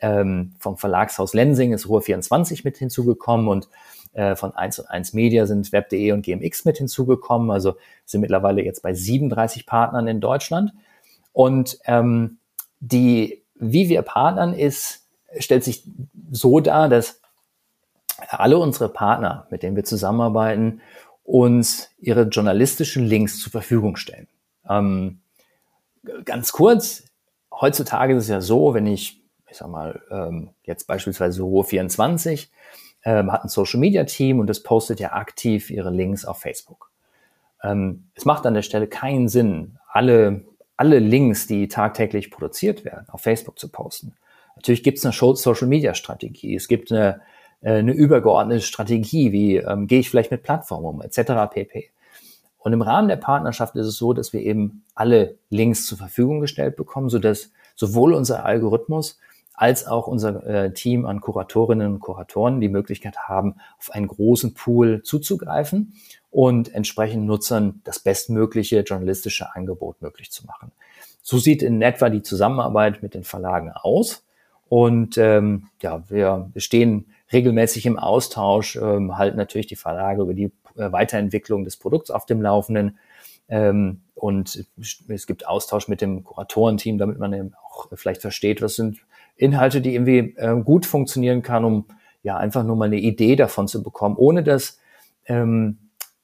Ähm, 0.00 0.52
vom 0.58 0.76
Verlagshaus 0.76 1.34
Lensing 1.34 1.72
ist 1.72 1.86
Ruhr24 1.86 2.60
mit 2.64 2.76
hinzugekommen 2.76 3.48
und 3.48 3.68
äh, 4.12 4.36
von 4.36 4.54
1 4.54 4.78
und 4.80 4.86
1 4.86 5.12
Media 5.12 5.46
sind 5.46 5.72
Web.de 5.72 6.12
und 6.12 6.22
GMX 6.22 6.64
mit 6.64 6.78
hinzugekommen. 6.78 7.50
Also 7.50 7.76
sind 8.04 8.20
mittlerweile 8.20 8.62
jetzt 8.62 8.82
bei 8.82 8.94
37 8.94 9.66
Partnern 9.66 10.06
in 10.06 10.20
Deutschland. 10.20 10.72
Und 11.32 11.78
ähm, 11.84 12.38
die, 12.80 13.42
wie 13.54 13.88
wir 13.88 14.02
partnern 14.02 14.54
ist, 14.54 15.06
stellt 15.38 15.64
sich 15.64 15.84
so 16.30 16.60
dar, 16.60 16.88
dass 16.88 17.20
alle 18.30 18.58
unsere 18.58 18.88
Partner, 18.88 19.46
mit 19.50 19.62
denen 19.62 19.76
wir 19.76 19.84
zusammenarbeiten, 19.84 20.80
uns 21.24 21.90
ihre 21.98 22.22
journalistischen 22.22 23.04
Links 23.04 23.38
zur 23.38 23.52
Verfügung 23.52 23.96
stellen. 23.96 24.26
Ähm, 24.68 25.20
ganz 26.24 26.52
kurz, 26.52 27.04
heutzutage 27.52 28.14
ist 28.14 28.24
es 28.24 28.28
ja 28.28 28.40
so, 28.40 28.74
wenn 28.74 28.86
ich, 28.86 29.22
ich 29.48 29.56
sag 29.56 29.68
mal, 29.68 30.02
ähm, 30.10 30.50
jetzt 30.64 30.86
beispielsweise 30.86 31.42
Ruhe24 31.42 32.48
ähm, 33.04 33.32
hat 33.32 33.44
ein 33.44 33.48
Social 33.48 33.80
Media 33.80 34.04
Team 34.04 34.40
und 34.40 34.48
das 34.48 34.62
postet 34.62 35.00
ja 35.00 35.12
aktiv 35.12 35.70
ihre 35.70 35.90
Links 35.90 36.24
auf 36.24 36.40
Facebook. 36.40 36.90
Ähm, 37.62 38.04
es 38.14 38.24
macht 38.24 38.46
an 38.46 38.54
der 38.54 38.62
Stelle 38.62 38.86
keinen 38.86 39.28
Sinn, 39.28 39.78
alle, 39.88 40.44
alle 40.76 40.98
Links, 40.98 41.46
die 41.46 41.68
tagtäglich 41.68 42.30
produziert 42.30 42.84
werden, 42.84 43.06
auf 43.08 43.22
Facebook 43.22 43.58
zu 43.58 43.68
posten. 43.68 44.14
Natürlich 44.56 44.82
gibt 44.82 44.98
es 44.98 45.04
eine 45.04 45.36
Social 45.36 45.68
Media 45.68 45.94
Strategie. 45.94 46.54
Es 46.54 46.68
gibt 46.68 46.90
eine, 46.90 47.20
äh, 47.60 47.74
eine 47.74 47.92
übergeordnete 47.92 48.62
Strategie, 48.62 49.32
wie 49.32 49.56
ähm, 49.56 49.86
gehe 49.86 50.00
ich 50.00 50.10
vielleicht 50.10 50.30
mit 50.30 50.42
Plattformen 50.42 50.86
um, 50.86 51.02
etc. 51.02 51.32
pp. 51.50 51.90
Und 52.58 52.72
im 52.72 52.82
Rahmen 52.82 53.08
der 53.08 53.16
Partnerschaft 53.16 53.76
ist 53.76 53.86
es 53.86 53.96
so, 53.96 54.12
dass 54.12 54.32
wir 54.32 54.40
eben 54.40 54.84
alle 54.94 55.38
Links 55.48 55.86
zur 55.86 55.98
Verfügung 55.98 56.40
gestellt 56.40 56.76
bekommen, 56.76 57.08
sodass 57.08 57.52
sowohl 57.76 58.12
unser 58.12 58.44
Algorithmus 58.44 59.18
als 59.54 59.86
auch 59.86 60.06
unser 60.06 60.46
äh, 60.46 60.72
Team 60.72 61.04
an 61.04 61.20
Kuratorinnen 61.20 61.94
und 61.94 62.00
Kuratoren 62.00 62.60
die 62.60 62.68
Möglichkeit 62.68 63.16
haben, 63.28 63.56
auf 63.78 63.90
einen 63.90 64.06
großen 64.06 64.54
Pool 64.54 65.02
zuzugreifen 65.02 65.94
und 66.30 66.72
entsprechend 66.72 67.26
Nutzern 67.26 67.80
das 67.82 67.98
bestmögliche 67.98 68.80
journalistische 68.80 69.54
Angebot 69.54 70.00
möglich 70.00 70.30
zu 70.30 70.46
machen. 70.46 70.70
So 71.22 71.38
sieht 71.38 71.62
in 71.62 71.82
etwa 71.82 72.08
die 72.08 72.22
Zusammenarbeit 72.22 73.02
mit 73.02 73.14
den 73.14 73.24
Verlagen 73.24 73.72
aus. 73.72 74.24
Und 74.68 75.18
ähm, 75.18 75.68
ja, 75.82 76.04
wir 76.08 76.50
stehen 76.56 77.06
regelmäßig 77.32 77.86
im 77.86 77.98
Austausch, 77.98 78.76
ähm, 78.76 79.18
halten 79.18 79.36
natürlich 79.36 79.66
die 79.66 79.76
Verlage 79.76 80.22
über 80.22 80.34
die 80.34 80.52
Weiterentwicklung 80.78 81.64
des 81.64 81.76
Produkts 81.76 82.10
auf 82.10 82.26
dem 82.26 82.42
Laufenden. 82.42 82.98
Ähm, 83.48 84.02
und 84.14 84.66
es 84.76 85.26
gibt 85.26 85.46
Austausch 85.46 85.88
mit 85.88 86.00
dem 86.00 86.24
Kuratorenteam, 86.24 86.98
damit 86.98 87.18
man 87.18 87.32
eben 87.32 87.52
auch 87.64 87.88
vielleicht 87.94 88.20
versteht, 88.20 88.62
was 88.62 88.74
sind 88.74 88.98
Inhalte, 89.36 89.80
die 89.80 89.94
irgendwie 89.94 90.34
äh, 90.36 90.60
gut 90.62 90.86
funktionieren 90.86 91.42
kann, 91.42 91.64
um 91.64 91.86
ja 92.22 92.36
einfach 92.36 92.64
nur 92.64 92.76
mal 92.76 92.86
eine 92.86 92.98
Idee 92.98 93.36
davon 93.36 93.68
zu 93.68 93.82
bekommen, 93.82 94.16
ohne 94.16 94.42
dass 94.42 94.80
ähm, 95.26 95.78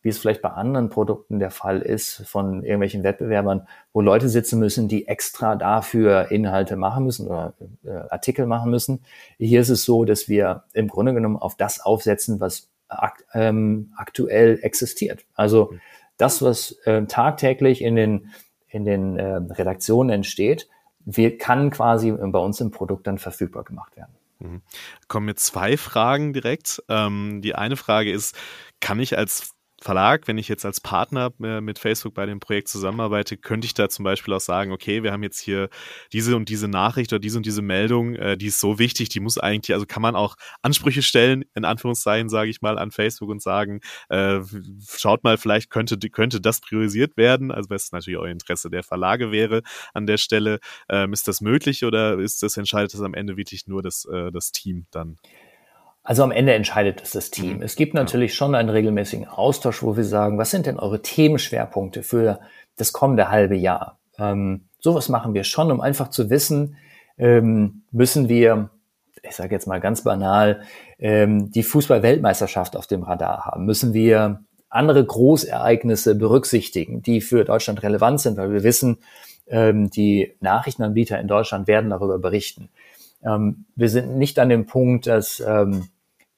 wie 0.04 0.10
es 0.10 0.18
vielleicht 0.18 0.42
bei 0.42 0.50
anderen 0.50 0.90
Produkten 0.90 1.38
der 1.38 1.50
Fall 1.50 1.80
ist, 1.80 2.26
von 2.26 2.62
irgendwelchen 2.62 3.02
Wettbewerbern, 3.02 3.66
wo 3.94 4.02
Leute 4.02 4.28
sitzen 4.28 4.58
müssen, 4.58 4.86
die 4.86 5.08
extra 5.08 5.56
dafür 5.56 6.30
Inhalte 6.30 6.76
machen 6.76 7.04
müssen 7.04 7.26
oder 7.26 7.54
äh, 7.84 7.90
Artikel 8.10 8.44
machen 8.44 8.70
müssen. 8.70 9.02
Hier 9.38 9.62
ist 9.62 9.70
es 9.70 9.84
so, 9.84 10.04
dass 10.04 10.28
wir 10.28 10.64
im 10.74 10.88
Grunde 10.88 11.14
genommen 11.14 11.38
auf 11.38 11.56
das 11.56 11.80
aufsetzen, 11.80 12.38
was 12.38 12.68
akt 12.88 13.24
ähm, 13.32 13.92
aktuell 13.96 14.58
existiert. 14.62 15.24
Also 15.34 15.74
das, 16.16 16.42
was 16.42 16.72
äh, 16.84 17.04
tagtäglich 17.06 17.82
in 17.82 17.96
den, 17.96 18.30
in 18.68 18.84
den 18.84 19.18
äh, 19.18 19.34
Redaktionen 19.34 20.10
entsteht, 20.10 20.68
wir, 21.04 21.36
kann 21.36 21.70
quasi 21.70 22.12
bei 22.12 22.38
uns 22.38 22.60
im 22.60 22.70
Produkt 22.70 23.06
dann 23.06 23.18
verfügbar 23.18 23.64
gemacht 23.64 23.96
werden. 23.96 24.14
Mhm. 24.38 24.62
Kommen 25.08 25.26
mir 25.26 25.34
zwei 25.34 25.76
Fragen 25.76 26.32
direkt. 26.32 26.82
Ähm, 26.88 27.40
die 27.42 27.54
eine 27.54 27.76
Frage 27.76 28.10
ist, 28.10 28.36
kann 28.80 29.00
ich 29.00 29.18
als 29.18 29.53
Verlag, 29.84 30.26
wenn 30.28 30.38
ich 30.38 30.48
jetzt 30.48 30.64
als 30.64 30.80
Partner 30.80 31.30
äh, 31.42 31.60
mit 31.60 31.78
Facebook 31.78 32.14
bei 32.14 32.24
dem 32.24 32.40
Projekt 32.40 32.68
zusammenarbeite, 32.68 33.36
könnte 33.36 33.66
ich 33.66 33.74
da 33.74 33.90
zum 33.90 34.02
Beispiel 34.02 34.32
auch 34.32 34.40
sagen, 34.40 34.72
okay, 34.72 35.02
wir 35.02 35.12
haben 35.12 35.22
jetzt 35.22 35.38
hier 35.38 35.68
diese 36.10 36.36
und 36.36 36.48
diese 36.48 36.68
Nachricht 36.68 37.12
oder 37.12 37.20
diese 37.20 37.36
und 37.36 37.44
diese 37.44 37.60
Meldung, 37.60 38.14
äh, 38.14 38.38
die 38.38 38.46
ist 38.46 38.60
so 38.60 38.78
wichtig, 38.78 39.10
die 39.10 39.20
muss 39.20 39.36
eigentlich, 39.36 39.74
also 39.74 39.84
kann 39.84 40.00
man 40.00 40.16
auch 40.16 40.36
Ansprüche 40.62 41.02
stellen, 41.02 41.44
in 41.54 41.66
Anführungszeichen, 41.66 42.30
sage 42.30 42.48
ich 42.48 42.62
mal, 42.62 42.78
an 42.78 42.92
Facebook 42.92 43.28
und 43.28 43.42
sagen, 43.42 43.80
äh, 44.08 44.40
schaut 44.88 45.22
mal, 45.22 45.36
vielleicht 45.36 45.68
könnte, 45.68 45.98
könnte 45.98 46.40
das 46.40 46.62
priorisiert 46.62 47.18
werden, 47.18 47.50
also 47.50 47.68
was 47.68 47.92
natürlich 47.92 48.18
auch 48.18 48.24
Interesse 48.24 48.70
der 48.70 48.84
Verlage 48.84 49.32
wäre 49.32 49.60
an 49.92 50.06
der 50.06 50.16
Stelle. 50.16 50.60
Ähm, 50.88 51.12
ist 51.12 51.28
das 51.28 51.42
möglich 51.42 51.84
oder 51.84 52.18
ist 52.18 52.42
das, 52.42 52.56
entscheidet 52.56 52.94
das 52.94 53.02
am 53.02 53.12
Ende 53.12 53.36
wirklich 53.36 53.66
nur 53.66 53.82
das, 53.82 54.06
äh, 54.06 54.32
das 54.32 54.50
Team 54.50 54.86
dann? 54.92 55.18
Also 56.04 56.22
am 56.22 56.30
Ende 56.30 56.52
entscheidet 56.52 57.02
es 57.02 57.12
das 57.12 57.30
Team. 57.30 57.56
Mhm. 57.56 57.62
Es 57.62 57.76
gibt 57.76 57.94
natürlich 57.94 58.34
schon 58.34 58.54
einen 58.54 58.68
regelmäßigen 58.68 59.26
Austausch, 59.26 59.82
wo 59.82 59.96
wir 59.96 60.04
sagen, 60.04 60.36
was 60.38 60.50
sind 60.50 60.66
denn 60.66 60.78
eure 60.78 61.00
Themenschwerpunkte 61.00 62.02
für 62.02 62.40
das 62.76 62.92
kommende 62.92 63.30
halbe 63.30 63.56
Jahr? 63.56 63.98
Ähm, 64.18 64.66
sowas 64.78 65.08
machen 65.08 65.32
wir 65.32 65.44
schon, 65.44 65.72
um 65.72 65.80
einfach 65.80 66.10
zu 66.10 66.28
wissen, 66.28 66.76
ähm, 67.16 67.82
müssen 67.90 68.28
wir, 68.28 68.70
ich 69.22 69.34
sage 69.34 69.54
jetzt 69.54 69.66
mal 69.66 69.80
ganz 69.80 70.04
banal, 70.04 70.62
ähm, 70.98 71.50
die 71.50 71.62
Fußball-Weltmeisterschaft 71.62 72.76
auf 72.76 72.86
dem 72.86 73.02
Radar 73.02 73.46
haben? 73.46 73.64
Müssen 73.64 73.94
wir 73.94 74.44
andere 74.68 75.04
Großereignisse 75.04 76.16
berücksichtigen, 76.16 77.00
die 77.00 77.22
für 77.22 77.44
Deutschland 77.44 77.82
relevant 77.82 78.20
sind, 78.20 78.36
weil 78.36 78.52
wir 78.52 78.62
wissen, 78.62 78.98
ähm, 79.46 79.88
die 79.88 80.34
Nachrichtenanbieter 80.40 81.18
in 81.18 81.28
Deutschland 81.28 81.66
werden 81.66 81.90
darüber 81.90 82.18
berichten. 82.18 82.68
Ähm, 83.24 83.64
wir 83.74 83.88
sind 83.88 84.18
nicht 84.18 84.38
an 84.38 84.50
dem 84.50 84.66
Punkt, 84.66 85.06
dass 85.06 85.40
ähm, 85.40 85.88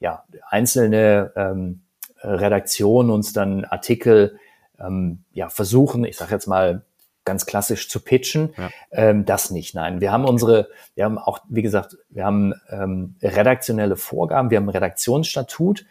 ja, 0.00 0.24
einzelne 0.48 1.32
ähm, 1.36 1.82
Redaktionen 2.22 3.10
uns 3.10 3.32
dann 3.32 3.64
Artikel 3.64 4.38
ähm, 4.78 5.24
ja, 5.32 5.48
versuchen, 5.48 6.04
ich 6.04 6.16
sage 6.16 6.32
jetzt 6.32 6.46
mal 6.46 6.82
ganz 7.24 7.44
klassisch 7.44 7.88
zu 7.88 8.00
pitchen. 8.00 8.54
Ja. 8.56 8.70
Ähm, 8.92 9.24
das 9.24 9.50
nicht, 9.50 9.74
nein. 9.74 10.00
Wir 10.00 10.12
haben 10.12 10.24
unsere, 10.24 10.68
wir 10.94 11.04
haben 11.04 11.18
auch, 11.18 11.40
wie 11.48 11.62
gesagt, 11.62 11.96
wir 12.08 12.24
haben 12.24 12.54
ähm, 12.70 13.16
redaktionelle 13.22 13.96
Vorgaben, 13.96 14.50
wir 14.50 14.58
haben 14.58 14.66
ein 14.66 14.70
Redaktionsstatut. 14.70 15.84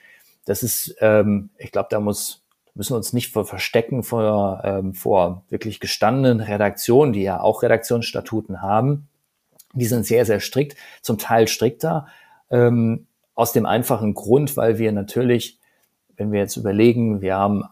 Das 0.46 0.64
ist, 0.64 0.96
ähm, 1.02 1.50
ich 1.58 1.72
glaube, 1.72 1.90
da 1.92 2.00
muss 2.00 2.46
müssen 2.76 2.92
wir 2.92 2.98
uns 2.98 3.14
nicht 3.14 3.32
vor 3.32 3.46
verstecken 3.46 4.04
vor, 4.04 4.62
ähm, 4.64 4.94
vor 4.94 5.44
wirklich 5.50 5.80
gestandenen 5.80 6.42
Redaktionen, 6.42 7.14
die 7.14 7.24
ja 7.24 7.40
auch 7.40 7.64
Redaktionsstatuten 7.64 8.62
haben. 8.62 9.08
Die 9.74 9.86
sind 9.86 10.06
sehr, 10.06 10.26
sehr 10.26 10.42
strikt, 10.42 10.78
zum 11.02 11.18
Teil 11.18 11.48
strikter. 11.48 12.08
Ähm, 12.52 13.08
aus 13.36 13.52
dem 13.52 13.66
einfachen 13.66 14.14
Grund, 14.14 14.58
weil 14.58 14.78
wir 14.80 14.92
natürlich, 14.92 15.60
wenn 16.18 16.32
wir 16.32 16.40
jetzt 16.40 16.56
überlegen, 16.56 17.22
wir 17.22 17.36
haben, 17.36 17.64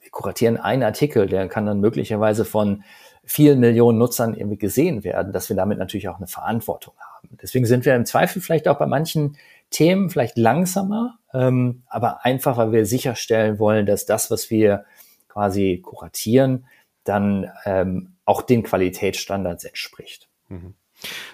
wir 0.00 0.10
kuratieren 0.10 0.56
einen 0.56 0.82
Artikel, 0.82 1.26
der 1.26 1.48
kann 1.48 1.66
dann 1.66 1.80
möglicherweise 1.80 2.44
von 2.44 2.82
vielen 3.24 3.60
Millionen 3.60 3.98
Nutzern 3.98 4.34
irgendwie 4.34 4.58
gesehen 4.58 5.04
werden, 5.04 5.32
dass 5.32 5.48
wir 5.48 5.56
damit 5.56 5.78
natürlich 5.78 6.08
auch 6.08 6.16
eine 6.16 6.26
Verantwortung 6.26 6.94
haben. 6.98 7.36
Deswegen 7.40 7.66
sind 7.66 7.84
wir 7.84 7.94
im 7.94 8.06
Zweifel 8.06 8.42
vielleicht 8.42 8.66
auch 8.66 8.78
bei 8.78 8.86
manchen 8.86 9.36
Themen 9.70 10.10
vielleicht 10.10 10.36
langsamer, 10.36 11.18
ähm, 11.32 11.82
aber 11.86 12.24
einfach, 12.24 12.56
weil 12.56 12.72
wir 12.72 12.84
sicherstellen 12.84 13.58
wollen, 13.58 13.86
dass 13.86 14.06
das, 14.06 14.30
was 14.30 14.50
wir 14.50 14.84
quasi 15.28 15.80
kuratieren, 15.82 16.66
dann 17.04 17.50
ähm, 17.64 18.14
auch 18.24 18.42
den 18.42 18.62
Qualitätsstandards 18.62 19.64
entspricht. 19.64 20.28
Mhm. 20.48 20.74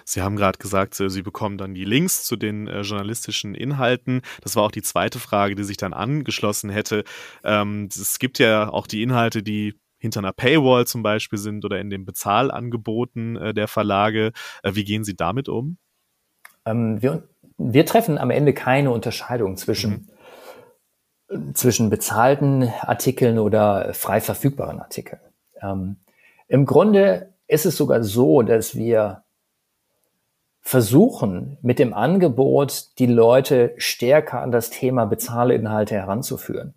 Sie 0.05 0.21
haben 0.21 0.35
gerade 0.35 0.57
gesagt, 0.57 0.95
Sie 0.95 1.21
bekommen 1.21 1.57
dann 1.57 1.73
die 1.73 1.85
Links 1.85 2.23
zu 2.23 2.35
den 2.35 2.67
äh, 2.67 2.81
journalistischen 2.81 3.55
Inhalten. 3.55 4.21
Das 4.41 4.55
war 4.55 4.63
auch 4.63 4.71
die 4.71 4.81
zweite 4.81 5.19
Frage, 5.19 5.55
die 5.55 5.63
sich 5.63 5.77
dann 5.77 5.93
angeschlossen 5.93 6.69
hätte. 6.69 7.03
Ähm, 7.43 7.89
es 7.89 8.19
gibt 8.19 8.39
ja 8.39 8.69
auch 8.69 8.87
die 8.87 9.03
Inhalte, 9.03 9.43
die 9.43 9.75
hinter 9.99 10.19
einer 10.19 10.33
Paywall 10.33 10.87
zum 10.87 11.03
Beispiel 11.03 11.37
sind 11.37 11.65
oder 11.65 11.79
in 11.79 11.89
den 11.89 12.05
Bezahlangeboten 12.05 13.35
äh, 13.35 13.53
der 13.53 13.67
Verlage. 13.67 14.31
Äh, 14.63 14.75
wie 14.75 14.85
gehen 14.85 15.03
Sie 15.03 15.15
damit 15.15 15.49
um? 15.49 15.77
Ähm, 16.65 17.01
wir, 17.01 17.27
wir, 17.57 17.85
treffen 17.85 18.17
am 18.17 18.31
Ende 18.31 18.53
keine 18.53 18.91
Unterscheidung 18.91 19.57
zwischen, 19.57 20.07
mhm. 21.29 21.53
zwischen 21.53 21.89
bezahlten 21.89 22.71
Artikeln 22.81 23.39
oder 23.39 23.93
frei 23.93 24.21
verfügbaren 24.21 24.79
Artikeln. 24.79 25.21
Ähm, 25.61 25.97
Im 26.47 26.65
Grunde 26.65 27.33
ist 27.47 27.65
es 27.65 27.75
sogar 27.75 28.03
so, 28.03 28.41
dass 28.41 28.75
wir 28.75 29.23
versuchen, 30.69 31.57
mit 31.63 31.79
dem 31.79 31.95
Angebot 31.95 32.99
die 32.99 33.07
Leute 33.07 33.73
stärker 33.77 34.43
an 34.43 34.51
das 34.51 34.69
Thema 34.69 35.05
Bezahlinhalte 35.05 35.95
heranzuführen. 35.95 36.75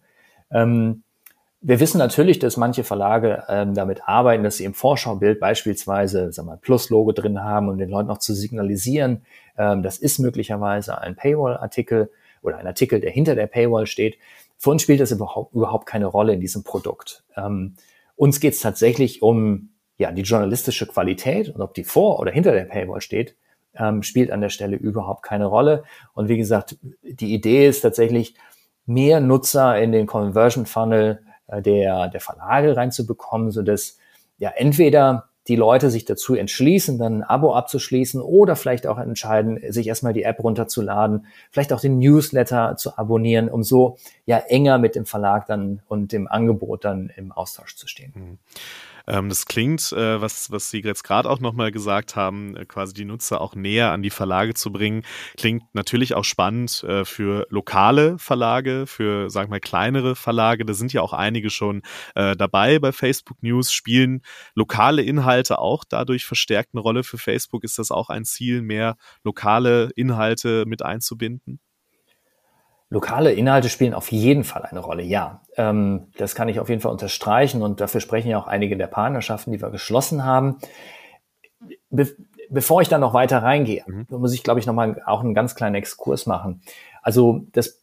Ähm, 0.50 1.02
wir 1.60 1.78
wissen 1.78 1.98
natürlich, 1.98 2.38
dass 2.38 2.56
manche 2.56 2.84
Verlage 2.84 3.44
ähm, 3.50 3.74
damit 3.74 4.08
arbeiten, 4.08 4.44
dass 4.44 4.56
sie 4.56 4.64
im 4.64 4.72
Vorschaubild 4.72 5.40
beispielsweise 5.40 6.32
sagen 6.32 6.48
wir, 6.48 6.56
Plus-Logo 6.56 7.12
drin 7.12 7.44
haben, 7.44 7.68
um 7.68 7.76
den 7.76 7.90
Leuten 7.90 8.08
auch 8.08 8.16
zu 8.16 8.32
signalisieren, 8.32 9.26
ähm, 9.58 9.82
das 9.82 9.98
ist 9.98 10.18
möglicherweise 10.20 10.98
ein 10.98 11.14
Paywall-Artikel 11.14 12.10
oder 12.40 12.56
ein 12.56 12.66
Artikel, 12.66 12.98
der 12.98 13.10
hinter 13.10 13.34
der 13.34 13.46
Paywall 13.46 13.84
steht. 13.84 14.16
Für 14.56 14.70
uns 14.70 14.80
spielt 14.80 15.00
das 15.00 15.10
überhaupt, 15.10 15.52
überhaupt 15.52 15.84
keine 15.84 16.06
Rolle 16.06 16.32
in 16.32 16.40
diesem 16.40 16.64
Produkt. 16.64 17.24
Ähm, 17.36 17.74
uns 18.16 18.40
geht 18.40 18.54
es 18.54 18.60
tatsächlich 18.60 19.20
um 19.20 19.68
ja, 19.98 20.10
die 20.12 20.22
journalistische 20.22 20.86
Qualität 20.86 21.50
und 21.50 21.60
ob 21.60 21.74
die 21.74 21.84
vor 21.84 22.20
oder 22.20 22.32
hinter 22.32 22.52
der 22.52 22.64
Paywall 22.64 23.02
steht, 23.02 23.36
ähm, 23.74 24.02
spielt 24.02 24.30
an 24.30 24.40
der 24.40 24.50
Stelle 24.50 24.76
überhaupt 24.76 25.22
keine 25.22 25.46
Rolle. 25.46 25.84
Und 26.14 26.28
wie 26.28 26.36
gesagt, 26.36 26.76
die 27.02 27.34
Idee 27.34 27.68
ist 27.68 27.80
tatsächlich, 27.80 28.34
mehr 28.86 29.20
Nutzer 29.20 29.80
in 29.80 29.92
den 29.92 30.06
Conversion 30.06 30.66
Funnel 30.66 31.20
äh, 31.46 31.62
der, 31.62 32.08
der 32.08 32.20
Verlage 32.20 32.76
reinzubekommen, 32.76 33.50
so 33.50 33.62
dass 33.62 33.98
ja 34.38 34.50
entweder 34.50 35.28
die 35.48 35.56
Leute 35.56 35.90
sich 35.90 36.04
dazu 36.04 36.36
entschließen, 36.36 36.98
dann 36.98 37.18
ein 37.18 37.22
Abo 37.24 37.54
abzuschließen 37.54 38.20
oder 38.20 38.54
vielleicht 38.54 38.86
auch 38.86 38.98
entscheiden, 38.98 39.58
sich 39.72 39.88
erstmal 39.88 40.12
die 40.12 40.22
App 40.22 40.42
runterzuladen, 40.42 41.26
vielleicht 41.50 41.72
auch 41.72 41.80
den 41.80 41.98
Newsletter 41.98 42.76
zu 42.76 42.96
abonnieren, 42.96 43.48
um 43.48 43.64
so 43.64 43.96
ja 44.24 44.38
enger 44.38 44.78
mit 44.78 44.94
dem 44.94 45.04
Verlag 45.04 45.46
dann 45.46 45.82
und 45.88 46.12
dem 46.12 46.28
Angebot 46.28 46.84
dann 46.84 47.10
im 47.16 47.32
Austausch 47.32 47.74
zu 47.74 47.88
stehen. 47.88 48.12
Mhm. 48.14 48.38
Ähm, 49.06 49.28
das 49.28 49.46
klingt, 49.46 49.92
äh, 49.92 50.20
was, 50.20 50.50
was 50.50 50.70
Sie 50.70 50.80
jetzt 50.80 51.02
gerade 51.04 51.28
auch 51.28 51.40
nochmal 51.40 51.72
gesagt 51.72 52.16
haben, 52.16 52.56
äh, 52.56 52.64
quasi 52.64 52.94
die 52.94 53.04
Nutzer 53.04 53.40
auch 53.40 53.54
näher 53.54 53.90
an 53.90 54.02
die 54.02 54.10
Verlage 54.10 54.54
zu 54.54 54.72
bringen, 54.72 55.02
klingt 55.36 55.62
natürlich 55.74 56.14
auch 56.14 56.24
spannend 56.24 56.82
äh, 56.84 57.04
für 57.04 57.46
lokale 57.50 58.18
Verlage, 58.18 58.86
für, 58.86 59.30
sagen 59.30 59.48
wir 59.48 59.56
mal, 59.56 59.60
kleinere 59.60 60.16
Verlage. 60.16 60.64
Da 60.64 60.74
sind 60.74 60.92
ja 60.92 61.02
auch 61.02 61.12
einige 61.12 61.50
schon 61.50 61.82
äh, 62.14 62.36
dabei 62.36 62.78
bei 62.78 62.92
Facebook 62.92 63.42
News. 63.42 63.72
Spielen 63.72 64.22
lokale 64.54 65.02
Inhalte 65.02 65.58
auch 65.58 65.84
dadurch 65.84 66.24
verstärkt 66.24 66.70
eine 66.74 66.80
Rolle 66.82 67.04
für 67.04 67.18
Facebook? 67.18 67.64
Ist 67.64 67.78
das 67.78 67.90
auch 67.90 68.08
ein 68.08 68.24
Ziel, 68.24 68.62
mehr 68.62 68.96
lokale 69.24 69.90
Inhalte 69.96 70.64
mit 70.66 70.82
einzubinden? 70.82 71.60
Lokale 72.92 73.32
Inhalte 73.32 73.70
spielen 73.70 73.94
auf 73.94 74.12
jeden 74.12 74.44
Fall 74.44 74.66
eine 74.66 74.80
Rolle, 74.80 75.02
ja. 75.02 75.40
Ähm, 75.56 76.08
das 76.18 76.34
kann 76.34 76.50
ich 76.50 76.60
auf 76.60 76.68
jeden 76.68 76.82
Fall 76.82 76.92
unterstreichen 76.92 77.62
und 77.62 77.80
dafür 77.80 78.02
sprechen 78.02 78.28
ja 78.28 78.38
auch 78.38 78.46
einige 78.46 78.76
der 78.76 78.86
Partnerschaften, 78.86 79.50
die 79.50 79.62
wir 79.62 79.70
geschlossen 79.70 80.26
haben. 80.26 80.58
Be 81.88 82.14
bevor 82.50 82.82
ich 82.82 82.90
da 82.90 82.98
noch 82.98 83.14
weiter 83.14 83.42
reingehe, 83.42 83.82
mhm. 83.86 84.06
muss 84.10 84.34
ich, 84.34 84.42
glaube 84.42 84.60
ich, 84.60 84.66
nochmal 84.66 85.00
auch 85.06 85.20
einen 85.20 85.32
ganz 85.32 85.54
kleinen 85.54 85.74
Exkurs 85.74 86.26
machen. 86.26 86.60
Also 87.00 87.46
das, 87.52 87.80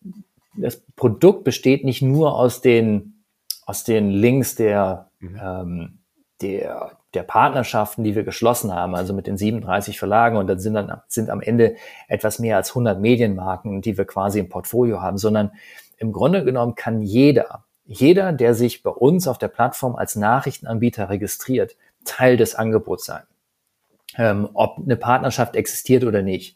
das 0.55 0.79
Produkt 0.95 1.43
besteht 1.43 1.83
nicht 1.83 2.03
nur 2.03 2.35
aus 2.35 2.61
den, 2.61 3.23
aus 3.65 3.83
den 3.83 4.11
Links 4.11 4.53
der, 4.53 5.09
mhm. 5.19 5.39
ähm, 5.41 5.99
der, 6.43 6.98
der 7.13 7.23
Partnerschaften, 7.23 8.03
die 8.03 8.15
wir 8.15 8.23
geschlossen 8.23 8.73
haben, 8.73 8.95
also 8.95 9.13
mit 9.13 9.25
den 9.25 9.37
37 9.37 9.97
Verlagen 9.97 10.37
und 10.37 10.47
dann 10.47 10.59
sind 10.59 10.75
dann 10.75 11.01
sind 11.07 11.29
am 11.29 11.41
Ende 11.41 11.75
etwas 12.07 12.39
mehr 12.39 12.57
als 12.57 12.69
100 12.69 12.99
Medienmarken, 12.99 13.81
die 13.81 13.97
wir 13.97 14.05
quasi 14.05 14.39
im 14.39 14.49
Portfolio 14.49 15.01
haben, 15.01 15.17
sondern 15.17 15.51
im 15.97 16.11
Grunde 16.11 16.43
genommen 16.43 16.75
kann 16.75 17.01
jeder, 17.01 17.65
jeder, 17.85 18.31
der 18.31 18.53
sich 18.53 18.83
bei 18.83 18.91
uns 18.91 19.27
auf 19.27 19.39
der 19.39 19.47
Plattform 19.47 19.95
als 19.95 20.15
Nachrichtenanbieter 20.15 21.09
registriert, 21.09 21.75
Teil 22.05 22.37
des 22.37 22.55
Angebots 22.55 23.05
sein. 23.05 23.23
Ähm, 24.17 24.49
ob 24.53 24.77
eine 24.77 24.95
Partnerschaft 24.95 25.55
existiert 25.55 26.03
oder 26.03 26.21
nicht. 26.21 26.55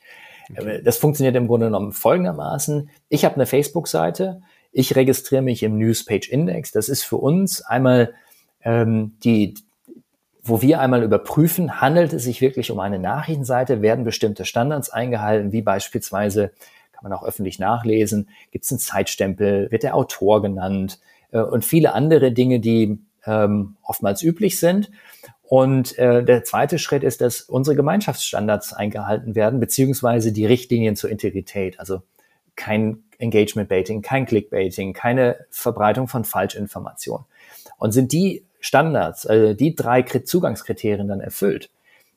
Okay. 0.51 0.81
Das 0.83 0.97
funktioniert 0.97 1.35
im 1.35 1.47
Grunde 1.47 1.67
genommen 1.67 1.91
folgendermaßen. 1.91 2.89
Ich 3.09 3.25
habe 3.25 3.35
eine 3.35 3.45
Facebook-Seite, 3.45 4.41
ich 4.71 4.95
registriere 4.95 5.41
mich 5.41 5.63
im 5.63 5.77
Newspage 5.77 6.29
Index. 6.29 6.71
Das 6.71 6.89
ist 6.89 7.03
für 7.03 7.17
uns 7.17 7.61
einmal 7.61 8.13
ähm, 8.63 9.17
die, 9.23 9.55
wo 10.43 10.61
wir 10.61 10.81
einmal 10.81 11.03
überprüfen, 11.03 11.79
handelt 11.79 12.11
es 12.11 12.23
sich 12.23 12.41
wirklich 12.41 12.69
um 12.69 12.79
eine 12.79 12.99
Nachrichtenseite, 12.99 13.81
werden 13.81 14.03
bestimmte 14.03 14.43
Standards 14.43 14.89
eingehalten, 14.89 15.53
wie 15.53 15.61
beispielsweise, 15.61 16.51
kann 16.91 17.03
man 17.03 17.13
auch 17.13 17.23
öffentlich 17.23 17.59
nachlesen, 17.59 18.29
gibt 18.51 18.65
es 18.65 18.71
einen 18.71 18.79
Zeitstempel, 18.79 19.71
wird 19.71 19.83
der 19.83 19.95
Autor 19.95 20.41
genannt 20.41 20.99
äh, 21.31 21.39
und 21.39 21.63
viele 21.63 21.93
andere 21.93 22.33
Dinge, 22.33 22.59
die 22.59 22.99
ähm, 23.25 23.77
oftmals 23.83 24.21
üblich 24.21 24.59
sind. 24.59 24.91
Und 25.43 25.97
äh, 25.97 26.23
der 26.23 26.43
zweite 26.43 26.77
Schritt 26.77 27.03
ist, 27.03 27.21
dass 27.21 27.41
unsere 27.41 27.75
Gemeinschaftsstandards 27.75 28.73
eingehalten 28.73 29.35
werden, 29.35 29.59
beziehungsweise 29.59 30.33
die 30.33 30.45
Richtlinien 30.45 30.95
zur 30.95 31.09
Integrität. 31.09 31.79
Also 31.79 32.01
kein 32.55 33.03
Engagement-Baiting, 33.17 34.01
kein 34.01 34.25
Clickbaiting, 34.25 34.93
keine 34.93 35.45
Verbreitung 35.49 36.07
von 36.07 36.25
Falschinformationen. 36.25 37.25
Und 37.77 37.91
sind 37.91 38.11
die 38.11 38.45
Standards, 38.63 39.27
also 39.27 39.53
die 39.53 39.75
drei 39.75 40.03
Zugangskriterien 40.03 41.09
dann 41.09 41.19
erfüllt, 41.19 41.69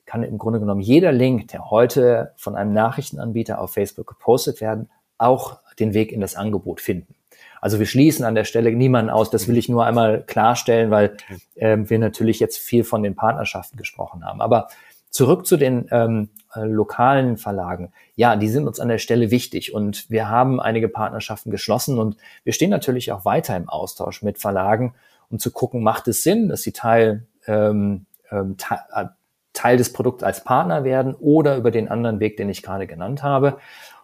kann 0.07 0.23
im 0.23 0.39
Grunde 0.39 0.61
genommen 0.61 0.81
jeder 0.81 1.11
Link, 1.11 1.49
der 1.49 1.71
heute 1.71 2.33
von 2.37 2.55
einem 2.55 2.73
Nachrichtenanbieter 2.73 3.61
auf 3.61 3.73
Facebook 3.73 4.07
gepostet 4.07 4.61
werden, 4.61 4.89
auch 5.19 5.59
den 5.81 5.93
Weg 5.93 6.13
in 6.13 6.21
das 6.21 6.37
Angebot 6.37 6.81
finden. 6.81 7.15
Also 7.61 7.81
wir 7.81 7.87
schließen 7.87 8.25
an 8.25 8.37
der 8.37 8.45
Stelle 8.45 8.71
niemanden 8.71 9.11
aus. 9.11 9.31
Das 9.31 9.49
will 9.49 9.57
ich 9.57 9.69
nur 9.69 9.85
einmal 9.85 10.23
klarstellen, 10.23 10.93
weil 10.93 11.17
ähm, 11.57 11.91
wir 11.91 11.99
natürlich 11.99 12.39
jetzt 12.39 12.59
viel 12.59 12.85
von 12.85 13.03
den 13.03 13.17
Partnerschaften 13.17 13.77
gesprochen 13.77 14.25
haben. 14.25 14.41
Aber 14.41 14.69
zurück 15.11 15.47
zu 15.47 15.57
den 15.57 15.89
ähm, 15.91 16.29
äh, 16.55 16.61
lokalen 16.61 17.39
Verlagen. 17.39 17.93
Ja, 18.15 18.37
die 18.37 18.49
sind 18.49 18.69
uns 18.69 18.79
an 18.79 18.89
der 18.89 18.99
Stelle 18.99 19.33
wichtig 19.33 19.75
und 19.75 20.09
wir 20.09 20.29
haben 20.29 20.61
einige 20.61 20.89
Partnerschaften 20.89 21.51
geschlossen 21.51 21.99
und 21.99 22.17
wir 22.45 22.53
stehen 22.53 22.71
natürlich 22.71 23.11
auch 23.11 23.25
weiter 23.25 23.57
im 23.57 23.69
Austausch 23.69 24.23
mit 24.23 24.39
Verlagen 24.39 24.95
um 25.31 25.39
zu 25.39 25.51
gucken, 25.51 25.83
macht 25.83 26.09
es 26.09 26.23
Sinn, 26.23 26.49
dass 26.49 26.63
sie 26.63 26.73
Teil, 26.73 27.27
ähm, 27.47 28.07
ähm, 28.31 28.57
äh, 28.93 29.07
Teil 29.53 29.77
des 29.77 29.93
Produkts 29.93 30.23
als 30.23 30.45
Partner 30.45 30.85
werden 30.85 31.15
oder 31.15 31.57
über 31.57 31.71
den 31.71 31.89
anderen 31.89 32.21
Weg, 32.21 32.37
den 32.37 32.49
ich 32.49 32.63
gerade 32.63 32.87
genannt 32.87 33.23
habe. 33.23 33.59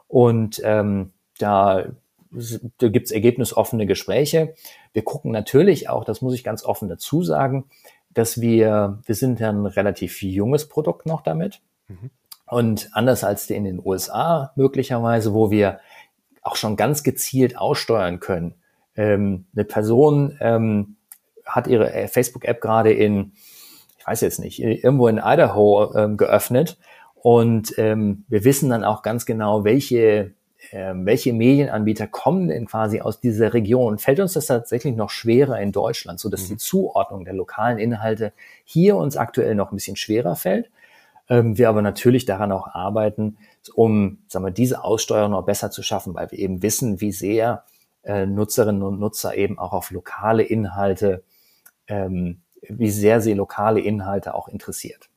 Und 0.08 0.60
ähm, 0.64 1.12
da, 1.38 1.84
da 2.78 2.88
gibt 2.88 3.06
es 3.06 3.12
ergebnisoffene 3.12 3.86
Gespräche. 3.86 4.54
Wir 4.92 5.04
gucken 5.04 5.30
natürlich 5.30 5.88
auch, 5.88 6.04
das 6.04 6.22
muss 6.22 6.34
ich 6.34 6.44
ganz 6.44 6.64
offen 6.64 6.88
dazu 6.88 7.22
sagen, 7.22 7.64
dass 8.10 8.40
wir, 8.40 9.00
wir 9.04 9.14
sind 9.14 9.40
ja 9.40 9.50
ein 9.50 9.66
relativ 9.66 10.22
junges 10.22 10.68
Produkt 10.68 11.06
noch 11.06 11.22
damit. 11.22 11.60
Mhm. 11.88 12.10
Und 12.46 12.90
anders 12.92 13.24
als 13.24 13.48
in 13.48 13.64
den 13.64 13.80
USA 13.82 14.52
möglicherweise, 14.56 15.32
wo 15.32 15.50
wir 15.50 15.80
auch 16.42 16.56
schon 16.56 16.76
ganz 16.76 17.02
gezielt 17.02 17.56
aussteuern 17.56 18.20
können, 18.20 18.54
ähm, 18.96 19.46
eine 19.54 19.64
Person 19.64 20.36
ähm, 20.40 20.96
hat 21.44 21.66
ihre 21.66 21.92
äh, 21.92 22.08
Facebook-App 22.08 22.60
gerade 22.60 22.92
in, 22.92 23.32
ich 23.98 24.06
weiß 24.06 24.20
jetzt 24.20 24.40
nicht, 24.40 24.60
irgendwo 24.60 25.08
in 25.08 25.18
Idaho 25.18 25.94
ähm, 25.94 26.16
geöffnet. 26.16 26.78
Und 27.14 27.78
ähm, 27.78 28.24
wir 28.28 28.44
wissen 28.44 28.68
dann 28.70 28.84
auch 28.84 29.02
ganz 29.02 29.26
genau, 29.26 29.64
welche, 29.64 30.32
äh, 30.70 30.92
welche 30.94 31.32
Medienanbieter 31.32 32.08
kommen 32.08 32.48
denn 32.48 32.66
quasi 32.66 33.00
aus 33.00 33.20
dieser 33.20 33.54
Region. 33.54 33.98
Fällt 33.98 34.18
uns 34.18 34.32
das 34.32 34.46
tatsächlich 34.46 34.96
noch 34.96 35.10
schwerer 35.10 35.60
in 35.60 35.70
Deutschland, 35.70 36.18
so 36.18 36.28
dass 36.28 36.44
mhm. 36.44 36.48
die 36.48 36.56
Zuordnung 36.56 37.24
der 37.24 37.34
lokalen 37.34 37.78
Inhalte 37.78 38.32
hier 38.64 38.96
uns 38.96 39.16
aktuell 39.16 39.54
noch 39.54 39.70
ein 39.70 39.76
bisschen 39.76 39.96
schwerer 39.96 40.34
fällt. 40.34 40.68
Ähm, 41.28 41.56
wir 41.56 41.68
aber 41.68 41.82
natürlich 41.82 42.24
daran 42.24 42.50
auch 42.50 42.66
arbeiten, 42.66 43.38
um 43.74 44.18
sagen 44.26 44.44
wir, 44.44 44.50
diese 44.50 44.82
Aussteuerung 44.82 45.30
noch 45.30 45.44
besser 45.44 45.70
zu 45.70 45.82
schaffen, 45.82 46.14
weil 46.14 46.30
wir 46.30 46.38
eben 46.38 46.62
wissen, 46.62 47.00
wie 47.00 47.12
sehr 47.12 47.64
äh, 48.02 48.26
Nutzerinnen 48.26 48.82
und 48.82 48.98
Nutzer 48.98 49.36
eben 49.36 49.58
auch 49.58 49.72
auf 49.72 49.90
lokale 49.90 50.42
Inhalte 50.42 51.22
ähm, 51.88 52.42
wie 52.68 52.90
sehr 52.90 53.20
sie 53.20 53.34
lokale 53.34 53.80
Inhalte 53.80 54.34
auch 54.34 54.48
interessiert. 54.48 55.08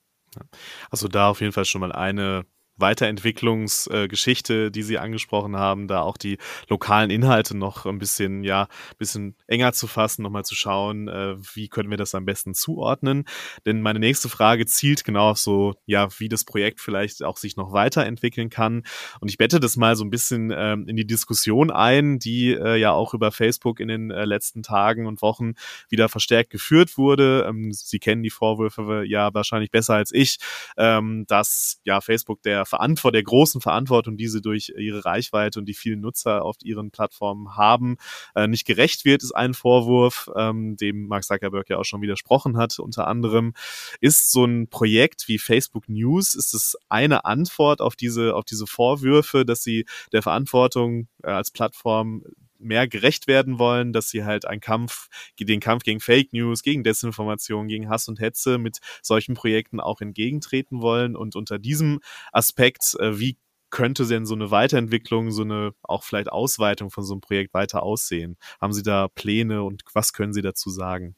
Also 0.90 1.08
da 1.08 1.30
auf 1.30 1.42
jeden 1.42 1.54
Fall 1.54 1.66
schon 1.66 1.82
mal 1.82 1.92
eine 1.92 2.46
Weiterentwicklungsgeschichte, 2.78 4.66
äh, 4.66 4.72
die 4.72 4.84
Sie 4.84 4.98
angesprochen 4.98 5.56
haben, 5.56 5.88
da 5.88 6.02
auch 6.02 6.18
die 6.18 6.38
lokalen 6.68 7.10
Inhalte 7.10 7.58
noch 7.58 7.86
ein 7.86 8.00
bisschen, 8.00 8.44
ja, 8.44 8.68
bisschen 8.98 9.36
enger 9.48 9.74
zu 9.74 9.88
fassen, 9.88 10.24
nochmal 10.24 10.46
zu 10.46 10.56
schauen, 10.56 11.08
äh, 11.08 11.36
wie 11.54 11.70
können 11.70 11.90
wir 11.90 11.98
das 11.98 12.16
am 12.16 12.26
besten 12.26 12.54
zuordnen. 12.54 13.26
Denn 13.66 13.82
meine 13.82 14.00
nächste 14.00 14.30
Frage 14.30 14.66
zielt 14.66 15.04
genau 15.04 15.32
auf 15.32 15.40
so, 15.40 15.76
ja, 15.86 16.08
wie 16.20 16.30
das 16.30 16.44
Projekt 16.44 16.82
vielleicht 16.82 17.24
auch 17.24 17.38
sich 17.38 17.56
noch 17.56 17.72
weiterentwickeln 17.72 18.50
kann. 18.50 18.84
Und 19.20 19.30
ich 19.30 19.38
bette 19.38 19.60
das 19.60 19.78
mal 19.78 19.96
so 19.96 20.04
ein 20.04 20.10
bisschen 20.10 20.52
ähm, 20.56 20.88
in 20.88 20.96
die 20.96 21.08
Diskussion 21.08 21.72
ein, 21.72 22.20
die 22.20 22.52
äh, 22.52 22.76
ja 22.76 22.92
auch 22.92 23.14
über 23.14 23.32
Facebook 23.32 23.80
in 23.80 23.88
den 23.88 24.12
äh, 24.12 24.26
letzten 24.26 24.64
Tagen 24.64 25.08
und 25.08 25.22
Wochen 25.22 25.54
wieder 25.90 26.10
verstärkt 26.10 26.50
geführt 26.50 26.98
wurde. 26.98 27.46
Ähm, 27.48 27.72
Sie 27.72 28.00
kennen 28.00 28.24
die 28.24 28.30
Vorwürfe 28.30 29.04
ja 29.08 29.34
wahrscheinlich 29.34 29.72
besser 29.72 29.96
als 29.96 30.12
ich, 30.14 30.38
ähm, 30.78 31.26
dass 31.28 31.80
ja 31.84 32.02
Facebook 32.02 32.42
der 32.42 32.65
Verantwortung, 32.66 33.14
der 33.14 33.24
großen 33.24 33.62
Verantwortung, 33.62 34.18
die 34.18 34.28
sie 34.28 34.42
durch 34.42 34.74
ihre 34.78 35.06
Reichweite 35.06 35.60
und 35.60 35.66
die 35.66 35.74
vielen 35.74 36.02
Nutzer 36.02 36.44
auf 36.44 36.58
ihren 36.64 36.92
Plattformen 36.92 37.56
haben, 37.56 37.98
äh, 38.36 38.48
nicht 38.48 38.66
gerecht 38.66 39.06
wird, 39.06 39.24
ist 39.24 39.34
ein 39.34 39.54
Vorwurf, 39.54 40.30
ähm, 40.36 40.78
dem 40.78 41.08
Mark 41.08 41.24
Zuckerberg 41.24 41.70
ja 41.70 41.78
auch 41.78 41.86
schon 41.86 42.02
widersprochen 42.02 42.58
hat, 42.58 42.80
unter 42.80 43.08
anderem. 43.08 43.54
Ist 44.02 44.32
so 44.32 44.46
ein 44.46 44.68
Projekt 44.68 45.28
wie 45.28 45.38
Facebook 45.38 45.90
News, 45.90 46.36
ist 46.36 46.54
es 46.54 46.78
eine 46.90 47.26
Antwort 47.26 47.82
auf 47.82 47.96
diese, 47.96 48.36
auf 48.36 48.46
diese 48.46 48.68
Vorwürfe, 48.68 49.46
dass 49.46 49.64
sie 49.64 49.86
der 50.12 50.22
Verantwortung 50.22 51.08
äh, 51.24 51.32
als 51.32 51.52
Plattform 51.52 52.24
mehr 52.60 52.88
gerecht 52.88 53.28
werden 53.28 53.60
wollen, 53.60 53.94
dass 53.94 54.10
sie 54.10 54.24
halt 54.24 54.46
einen 54.46 54.62
Kampf, 54.62 55.08
den 55.40 55.60
Kampf 55.60 55.84
gegen 55.84 56.00
Fake 56.00 56.34
News, 56.34 56.64
gegen 56.64 56.84
Desinformation, 56.84 57.68
gegen 57.68 57.90
Hass 57.90 58.08
und 58.08 58.20
Hetze 58.20 58.58
mit 58.58 58.80
solchen 59.02 59.36
Projekten 59.36 59.80
auch 59.80 60.02
entgegentreten 60.02 60.82
wollen. 60.82 61.16
Und 61.16 61.36
unter 61.36 61.60
diesem 61.60 62.00
Aspekt, 62.32 62.96
äh, 63.00 63.20
wie 63.20 63.38
könnte 63.70 64.08
denn 64.08 64.26
so 64.26 64.36
eine 64.36 64.52
Weiterentwicklung, 64.52 65.32
so 65.32 65.42
eine 65.44 65.74
auch 65.84 66.04
vielleicht 66.04 66.32
Ausweitung 66.32 66.92
von 66.92 67.04
so 67.04 67.14
einem 67.14 67.22
Projekt 67.22 67.54
weiter 67.54 67.84
aussehen? 67.84 68.38
Haben 68.62 68.74
Sie 68.74 68.84
da 68.84 69.08
Pläne 69.08 69.64
und 69.64 69.84
was 69.94 70.14
können 70.14 70.34
Sie 70.34 70.42
dazu 70.42 70.70
sagen? 70.70 71.16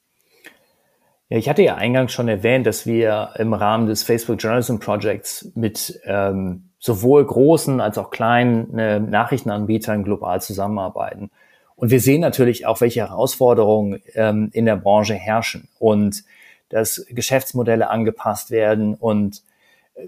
Ja, 1.29 1.37
ich 1.37 1.49
hatte 1.49 1.61
ja 1.61 1.75
eingangs 1.75 2.13
schon 2.13 2.29
erwähnt, 2.29 2.65
dass 2.65 2.85
wir 2.85 3.33
im 3.37 3.53
Rahmen 3.53 3.87
des 3.87 4.03
Facebook 4.03 4.41
Journalism 4.41 4.77
Projects 4.77 5.51
mit 5.55 5.99
ähm, 6.05 6.71
sowohl 6.87 7.25
großen 7.25 7.81
als 7.81 7.97
auch 7.97 8.09
kleinen 8.09 8.79
äh, 8.79 8.99
Nachrichtenanbietern 8.99 10.03
global 10.03 10.41
zusammenarbeiten. 10.41 11.29
Und 11.75 11.91
wir 11.91 11.99
sehen 11.99 12.21
natürlich 12.21 12.65
auch, 12.65 12.81
welche 12.81 13.01
Herausforderungen 13.01 14.01
ähm, 14.15 14.49
in 14.53 14.65
der 14.65 14.77
Branche 14.77 15.13
herrschen 15.13 15.67
und 15.79 16.23
dass 16.69 17.05
Geschäftsmodelle 17.09 17.89
angepasst 17.89 18.51
werden 18.51 18.95
und 18.95 19.43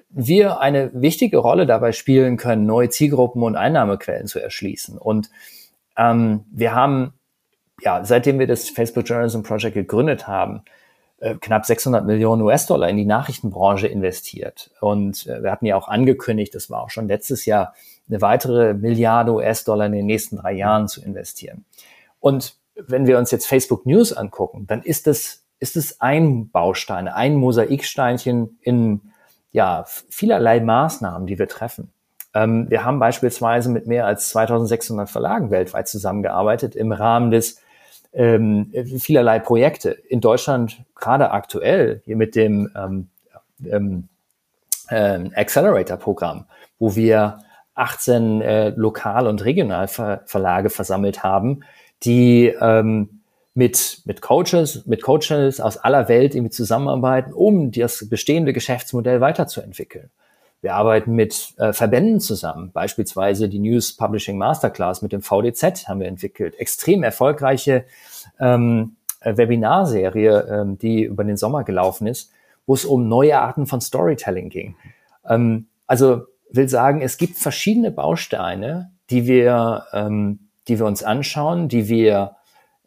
wir 0.10 0.62
eine 0.62 0.90
wichtige 0.94 1.38
Rolle 1.38 1.66
dabei 1.66 1.92
spielen 1.92 2.38
können, 2.38 2.66
neue 2.66 2.90
Zielgruppen 2.90 3.44
und 3.44 3.56
Einnahmequellen 3.56 4.28
zu 4.28 4.40
erschließen. 4.40 4.98
Und 4.98 5.30
ähm, 5.98 6.46
wir 6.52 6.74
haben, 6.74 7.14
ja, 7.82 8.06
seitdem 8.06 8.40
wir 8.40 8.48
das 8.48 8.70
Facebook 8.70 9.08
Journalism 9.08 9.42
Project 9.42 9.74
gegründet 9.74 10.28
haben, 10.28 10.64
äh, 11.20 11.36
knapp 11.36 11.66
600 11.66 12.06
Millionen 12.06 12.42
US-Dollar 12.42 12.90
in 12.90 12.98
die 12.98 13.06
Nachrichtenbranche 13.06 13.88
investiert. 13.88 14.72
Und 14.80 15.28
äh, 15.28 15.44
wir 15.44 15.52
hatten 15.52 15.66
ja 15.66 15.76
auch 15.76 15.88
angekündigt, 15.88 16.56
das 16.56 16.70
war 16.70 16.82
auch 16.84 16.90
schon 16.90 17.08
letztes 17.08 17.46
Jahr, 17.46 17.74
eine 18.08 18.22
weitere 18.22 18.74
Milliarde 18.74 19.34
US-Dollar 19.34 19.86
in 19.86 19.92
den 19.92 20.06
nächsten 20.06 20.38
drei 20.38 20.54
Jahren 20.54 20.88
zu 20.88 21.04
investieren. 21.04 21.66
Und 22.20 22.56
wenn 22.76 23.06
wir 23.06 23.18
uns 23.18 23.32
jetzt 23.32 23.48
Facebook 23.48 23.86
News 23.86 24.14
angucken, 24.14 24.66
dann 24.68 24.82
ist 24.82 25.08
es, 25.08 25.44
ist 25.60 25.76
es 25.76 26.02
ein 26.02 26.50
Baustein, 26.50 27.08
ein 27.08 27.36
Mosaiksteinchen 27.36 28.58
in 28.62 29.02
ja, 29.52 29.86
vielerlei 30.10 30.60
Maßnahmen, 30.60 31.28
die 31.28 31.38
wir 31.38 31.48
treffen. 31.48 31.92
Ähm, 32.34 32.68
wir 32.70 32.86
haben 32.86 33.00
beispielsweise 33.00 33.70
mit 33.70 33.88
mehr 33.88 34.06
als 34.06 34.30
2600 34.30 35.10
Verlagen 35.10 35.52
weltweit 35.52 35.88
zusammengearbeitet 35.88 36.76
im 36.76 36.92
Rahmen 36.92 37.32
des 37.32 37.62
ähm, 38.14 38.72
vielerlei 38.98 39.40
Projekte. 39.40 39.92
In 39.92 40.22
Deutschland 40.22 40.84
gerade 40.96 41.32
aktuell 41.32 42.02
hier 42.06 42.16
mit 42.16 42.36
dem 42.36 42.70
ähm, 42.76 43.10
ähm, 43.66 44.10
äh, 44.90 45.20
Accelerator-Programm, 45.36 46.46
wo 46.80 46.96
wir 46.96 47.40
18 47.76 48.42
äh, 48.42 48.70
Lokal- 48.76 49.28
und 49.28 49.44
Regionalverlage 49.46 50.70
versammelt 50.70 51.24
haben, 51.24 51.64
die 52.04 52.54
ähm, 52.60 53.22
mit, 53.54 54.02
mit 54.06 54.22
Coaches, 54.22 54.86
mit 54.86 55.02
Coaches 55.02 55.60
aus 55.60 55.78
aller 55.78 56.08
Welt 56.08 56.36
irgendwie 56.36 56.52
zusammenarbeiten, 56.52 57.34
um 57.34 57.72
das 57.72 58.08
bestehende 58.10 58.54
Geschäftsmodell 58.54 59.22
weiterzuentwickeln. 59.22 60.10
Wir 60.62 60.76
arbeiten 60.76 61.14
mit 61.14 61.54
äh, 61.58 61.72
Verbänden 61.72 62.20
zusammen, 62.20 62.72
beispielsweise 62.72 63.48
die 63.48 63.60
News 63.60 63.96
Publishing 63.96 64.38
Masterclass 64.38 65.02
mit 65.02 65.14
dem 65.14 65.22
VDZ 65.22 65.88
haben 65.88 66.02
wir 66.02 66.08
entwickelt. 66.08 66.60
Extrem 66.60 67.04
erfolgreiche 67.04 67.86
ähm, 68.40 68.98
äh, 69.22 69.38
Webinarserie, 69.38 70.48
ähm, 70.50 70.78
die 70.78 71.04
über 71.04 71.24
den 71.24 71.38
Sommer 71.38 71.64
gelaufen 71.64 72.08
ist, 72.08 72.32
wo 72.66 72.74
es 72.74 72.84
um 72.84 73.08
neue 73.08 73.40
Arten 73.40 73.68
von 73.68 73.80
Storytelling 73.80 74.50
ging. 74.50 74.76
Ähm, 75.26 75.68
also 75.88 76.24
will 76.52 76.68
sagen, 76.68 77.02
es 77.02 77.18
gibt 77.18 77.38
verschiedene 77.38 77.92
Bausteine, 77.92 78.92
die 79.10 79.28
wir, 79.28 79.86
ähm, 79.94 80.40
die 80.68 80.78
wir 80.78 80.86
uns 80.86 81.04
anschauen, 81.04 81.70
die 81.70 81.88
wir 81.88 82.36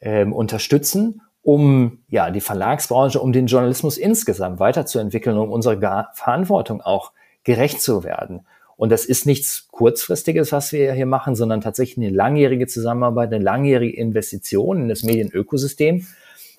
ähm, 0.00 0.32
unterstützen, 0.32 1.22
um 1.42 2.00
ja 2.08 2.30
die 2.30 2.40
Verlagsbranche, 2.40 3.20
um 3.20 3.32
den 3.32 3.46
Journalismus 3.46 3.98
insgesamt 3.98 4.60
weiterzuentwickeln, 4.60 5.38
um 5.38 5.50
unsere 5.50 5.78
Verantwortung 6.14 6.80
auch 6.80 7.12
gerecht 7.44 7.80
zu 7.80 8.04
werden. 8.04 8.46
Und 8.76 8.90
das 8.90 9.04
ist 9.04 9.26
nichts 9.26 9.68
Kurzfristiges, 9.68 10.50
was 10.52 10.72
wir 10.72 10.92
hier 10.92 11.06
machen, 11.06 11.36
sondern 11.36 11.60
tatsächlich 11.60 12.04
eine 12.04 12.14
langjährige 12.14 12.66
Zusammenarbeit, 12.66 13.32
eine 13.32 13.42
langjährige 13.42 13.96
Investition 13.96 14.82
in 14.82 14.88
das 14.88 15.02
Medienökosystem, 15.02 16.06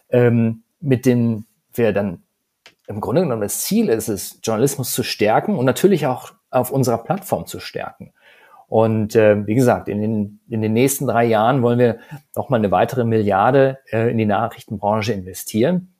ähm, 0.10 0.63
mit 0.80 1.06
dem 1.06 1.46
wir 1.74 1.91
dann 1.91 2.24
im 2.88 3.02
Grunde 3.02 3.22
genommen 3.22 3.41
das 3.41 3.62
Ziel 3.62 3.89
ist 3.89 4.10
es, 4.10 4.39
Journalismus 4.43 4.93
zu 4.93 5.04
stärken 5.04 5.56
und 5.58 5.65
natürlich 5.65 6.06
auch 6.06 6.34
auf 6.50 6.72
unserer 6.72 6.98
Plattform 6.98 7.46
zu 7.46 7.60
stärken. 7.60 8.13
Und 8.67 9.15
äh, 9.15 9.46
wie 9.46 9.56
gesagt, 9.56 9.88
in 9.88 10.02
den, 10.02 10.39
in 10.50 10.62
den 10.62 10.74
nächsten 10.74 11.08
drei 11.08 11.26
Jahren 11.26 11.62
wollen 11.62 11.80
wir 11.80 12.00
nochmal 12.36 12.60
eine 12.60 12.72
weitere 12.72 13.04
Milliarde 13.04 13.80
äh, 13.91 14.10
in 14.10 14.17
die 14.17 14.26
Nachrichtenbranche 14.26 15.13
investieren, 15.13 15.93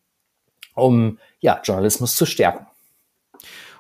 um 0.74 1.20
ja, 1.40 1.60
Journalismus 1.64 2.16
zu 2.16 2.26
stärken. 2.26 2.66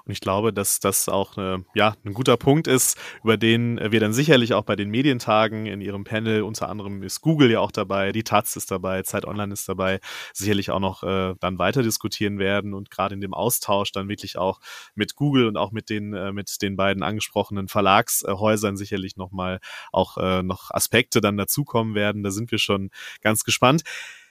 Und 0.05 0.11
ich 0.11 0.19
glaube, 0.19 0.51
dass 0.51 0.79
das 0.79 1.07
auch 1.07 1.37
eine, 1.37 1.63
ja, 1.75 1.95
ein 2.03 2.13
guter 2.13 2.35
Punkt 2.35 2.67
ist, 2.67 2.97
über 3.23 3.37
den 3.37 3.79
wir 3.91 4.01
dann 4.01 4.11
sicherlich 4.11 4.53
auch 4.53 4.63
bei 4.63 4.75
den 4.75 4.89
Medientagen 4.89 5.65
in 5.65 5.79
ihrem 5.79 6.03
Panel, 6.03 6.41
unter 6.43 6.67
anderem 6.67 7.03
ist 7.03 7.21
Google 7.21 7.49
ja 7.51 7.61
auch 7.61 7.71
dabei, 7.71 8.11
die 8.11 8.23
Taz 8.23 8.57
ist 8.57 8.69
dabei, 8.69 9.03
Zeit 9.03 9.25
Online 9.25 9.53
ist 9.53 9.69
dabei, 9.69 9.99
sicherlich 10.33 10.71
auch 10.71 10.81
noch 10.81 11.03
äh, 11.03 11.35
dann 11.39 11.57
weiter 11.57 11.83
diskutieren 11.83 12.37
werden 12.37 12.73
und 12.73 12.91
gerade 12.91 13.15
in 13.15 13.21
dem 13.21 13.33
Austausch 13.33 13.93
dann 13.93 14.09
wirklich 14.09 14.37
auch 14.37 14.59
mit 14.93 15.15
Google 15.15 15.47
und 15.47 15.55
auch 15.55 15.71
mit 15.71 15.89
den, 15.89 16.13
äh, 16.13 16.33
mit 16.33 16.61
den 16.61 16.75
beiden 16.75 17.01
angesprochenen 17.01 17.69
Verlagshäusern 17.69 18.75
sicherlich 18.75 19.15
nochmal 19.15 19.59
auch 19.93 20.17
äh, 20.17 20.43
noch 20.43 20.69
Aspekte 20.71 21.21
dann 21.21 21.37
dazukommen 21.37 21.95
werden. 21.95 22.23
Da 22.23 22.31
sind 22.31 22.51
wir 22.51 22.59
schon 22.59 22.89
ganz 23.21 23.45
gespannt. 23.45 23.83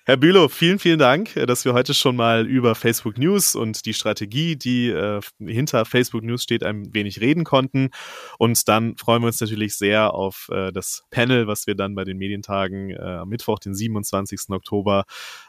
Herr 0.04 0.16
Bülow, 0.16 0.48
vielen, 0.48 0.80
vielen 0.80 0.98
Dank, 0.98 1.36
äh, 1.36 1.46
dass 1.46 1.64
wir 1.64 1.74
heute 1.74 1.94
schon 1.94 2.16
mal 2.16 2.44
über 2.44 2.74
Facebook 2.74 3.18
News 3.18 3.54
und 3.54 3.86
die 3.86 3.94
Strategie, 3.94 4.56
die 4.56 4.88
äh, 4.88 5.20
hinter 5.38 5.84
Facebook 5.84 6.24
News 6.24 6.42
steht, 6.42 6.64
ein 6.64 6.92
wenig 6.92 7.20
reden 7.20 7.44
konnten. 7.44 7.90
Und 8.36 8.66
dann 8.66 8.96
freuen 8.96 9.22
wir 9.22 9.28
uns 9.28 9.40
natürlich 9.40 9.76
sehr 9.76 10.12
auf 10.12 10.48
äh, 10.50 10.72
das 10.72 11.04
Panel, 11.10 11.46
was 11.46 11.68
wir 11.68 11.76
dann 11.76 11.94
bei 11.94 12.02
den 12.02 12.18
Medientagen 12.18 12.90
äh, 12.90 12.96
am 12.98 13.28
Mittwoch, 13.28 13.60
den 13.60 13.76
27. 13.76 14.50
Oktober, 14.50 15.04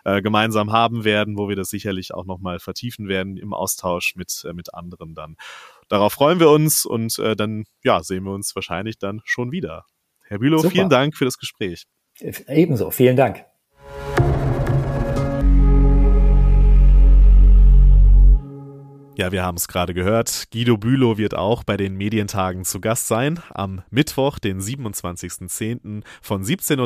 äh, 0.06 0.22
gemeinsam 0.22 0.72
haben 0.72 1.04
werden, 1.04 1.36
wo 1.36 1.50
wir 1.50 1.56
das 1.56 1.70
sicherlich 1.70 2.14
auch 2.14 2.26
nochmal 2.26 2.60
vertiefen 2.60 3.08
werden 3.08 3.38
im 3.38 3.56
Austausch 3.56 4.16
mit, 4.16 4.46
äh, 4.48 4.54
mit 4.54 4.72
anderen 4.76 5.16
dann. 5.16 5.36
Darauf 5.90 6.14
freuen 6.14 6.40
wir 6.40 6.52
uns 6.52 6.86
und 6.86 7.18
dann 7.18 7.66
ja, 7.84 8.02
sehen 8.02 8.24
wir 8.24 8.32
uns 8.32 8.56
wahrscheinlich 8.56 8.98
dann 8.98 9.22
schon 9.26 9.52
wieder. 9.52 9.86
Herr 10.26 10.40
Bülow, 10.40 10.60
Super. 10.60 10.72
vielen 10.72 10.90
Dank 10.90 11.16
für 11.16 11.26
das 11.26 11.38
Gespräch. 11.38 11.86
Ebenso, 12.48 12.90
vielen 12.90 13.18
Dank. 13.18 13.46
Ja, 19.16 19.32
wir 19.32 19.44
haben 19.44 19.58
es 19.58 19.68
gerade 19.68 19.94
gehört. 19.94 20.46
Guido 20.52 20.76
Bülow 20.76 21.20
wird 21.20 21.36
auch 21.36 21.64
bei 21.64 21.78
den 21.78 21.96
Medientagen 21.96 22.66
zu 22.66 22.82
Gast 22.82 23.08
sein. 23.08 23.40
Am 23.52 23.84
Mittwoch, 23.92 24.40
den 24.40 24.60
27.10. 24.60 26.02
von 26.20 26.44
17.20 26.44 26.80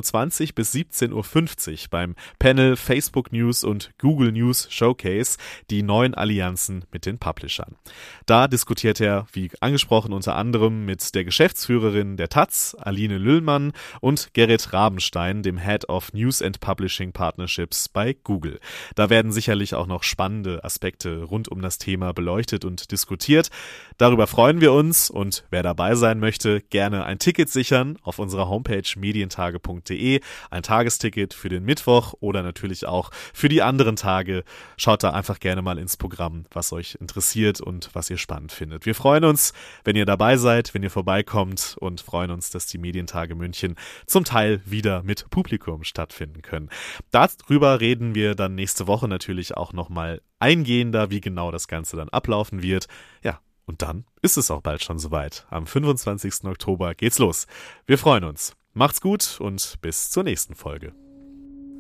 Uhr 0.50 0.56
bis 0.56 0.74
17.50 0.74 1.14
Uhr 1.14 1.78
beim 1.90 2.16
Panel 2.38 2.76
Facebook 2.76 3.32
News 3.32 3.64
und 3.64 3.92
Google 3.98 4.34
News 4.34 4.68
Showcase 4.70 5.38
die 5.70 5.84
neuen 5.84 6.16
Allianzen 6.16 6.84
mit 6.92 7.06
den 7.06 7.18
Publishern. 7.18 7.78
Da 8.26 8.50
diskutiert 8.50 9.00
er, 9.00 9.26
wie 9.32 9.50
angesprochen, 9.62 10.12
unter 10.12 10.36
anderem 10.36 10.84
mit 10.84 11.16
der 11.16 11.24
Geschäftsführerin 11.24 12.18
der 12.18 12.28
Taz, 12.28 12.76
Aline 12.78 13.20
Lüllmann, 13.20 13.72
und 14.02 14.34
Gerrit 14.34 14.74
Rabenstein, 14.74 15.44
dem 15.44 15.58
Head 15.58 15.88
of 15.88 16.12
News 16.12 16.42
and 16.42 16.60
Publishing 16.60 17.14
Partnerships 17.14 17.88
bei 17.88 18.18
Google. 18.22 18.60
Da 18.96 19.10
werden 19.10 19.32
sicherlich 19.32 19.76
auch 19.76 19.88
noch 19.88 20.04
spannende 20.04 20.66
Aspekte 20.66 21.24
rund 21.24 21.48
um 21.48 21.62
das 21.62 21.78
Thema 21.78 22.17
beleuchtet 22.18 22.66
und 22.66 22.92
diskutiert. 22.92 23.50
Darüber 23.98 24.26
freuen 24.28 24.60
wir 24.60 24.74
uns 24.74 25.10
und 25.10 25.46
wer 25.52 25.62
dabei 25.62 25.94
sein 25.96 26.20
möchte, 26.20 26.62
gerne 26.62 27.06
ein 27.06 27.20
Ticket 27.20 27.50
sichern 27.50 27.98
auf 28.02 28.18
unserer 28.18 28.50
Homepage 28.50 28.84
medientage.de, 28.98 30.20
ein 30.50 30.64
Tagesticket 30.64 31.36
für 31.36 31.50
den 31.50 31.64
Mittwoch 31.64 32.16
oder 32.20 32.42
natürlich 32.42 32.88
auch 32.88 33.12
für 33.34 33.50
die 33.50 33.62
anderen 33.62 33.96
Tage. 33.96 34.44
Schaut 34.78 35.04
da 35.04 35.12
einfach 35.12 35.40
gerne 35.40 35.62
mal 35.62 35.78
ins 35.78 35.96
Programm, 35.96 36.46
was 36.52 36.74
euch 36.74 36.98
interessiert 37.00 37.62
und 37.62 37.92
was 37.94 38.10
ihr 38.10 38.18
spannend 38.18 38.52
findet. 38.52 38.88
Wir 38.88 38.96
freuen 38.96 39.24
uns, 39.24 39.54
wenn 39.84 39.96
ihr 39.96 40.06
dabei 40.06 40.38
seid, 40.38 40.74
wenn 40.74 40.84
ihr 40.84 40.92
vorbeikommt 40.92 41.76
und 41.80 42.02
freuen 42.02 42.32
uns, 42.32 42.50
dass 42.50 42.66
die 42.66 42.80
Medientage 42.80 43.36
München 43.36 43.76
zum 44.08 44.26
Teil 44.26 44.62
wieder 44.66 45.04
mit 45.04 45.30
Publikum 45.30 45.84
stattfinden 45.84 46.42
können. 46.42 46.70
Darüber 47.12 47.80
reden 47.80 48.16
wir 48.16 48.34
dann 48.34 48.56
nächste 48.56 48.88
Woche 48.88 49.08
natürlich 49.08 49.56
auch 49.56 49.72
nochmal 49.72 50.22
eingehender, 50.40 51.10
wie 51.10 51.22
genau 51.22 51.52
das 51.52 51.68
Ganze 51.68 51.98
dann 51.98 52.10
ablaufen 52.10 52.62
wird. 52.62 52.88
Ja, 53.24 53.40
und 53.66 53.82
dann 53.82 54.06
ist 54.22 54.38
es 54.38 54.50
auch 54.52 54.62
bald 54.62 54.84
schon 54.84 55.00
soweit. 55.00 55.46
Am 55.50 55.68
25. 55.68 56.46
Oktober 56.46 56.96
geht's 56.96 57.20
los. 57.20 57.48
Wir 57.86 57.98
freuen 57.98 58.24
uns. 58.24 58.54
Macht's 58.74 59.02
gut 59.02 59.40
und 59.40 59.78
bis 59.82 60.10
zur 60.10 60.24
nächsten 60.24 60.56
Folge. 60.56 60.94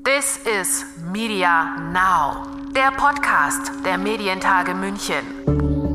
This 0.03 0.39
is 0.45 0.85
Media 1.11 1.75
Now, 1.91 2.47
der 2.73 2.91
Podcast 2.91 3.71
der 3.85 3.97
Medientage 3.97 4.73
München. 4.73 5.86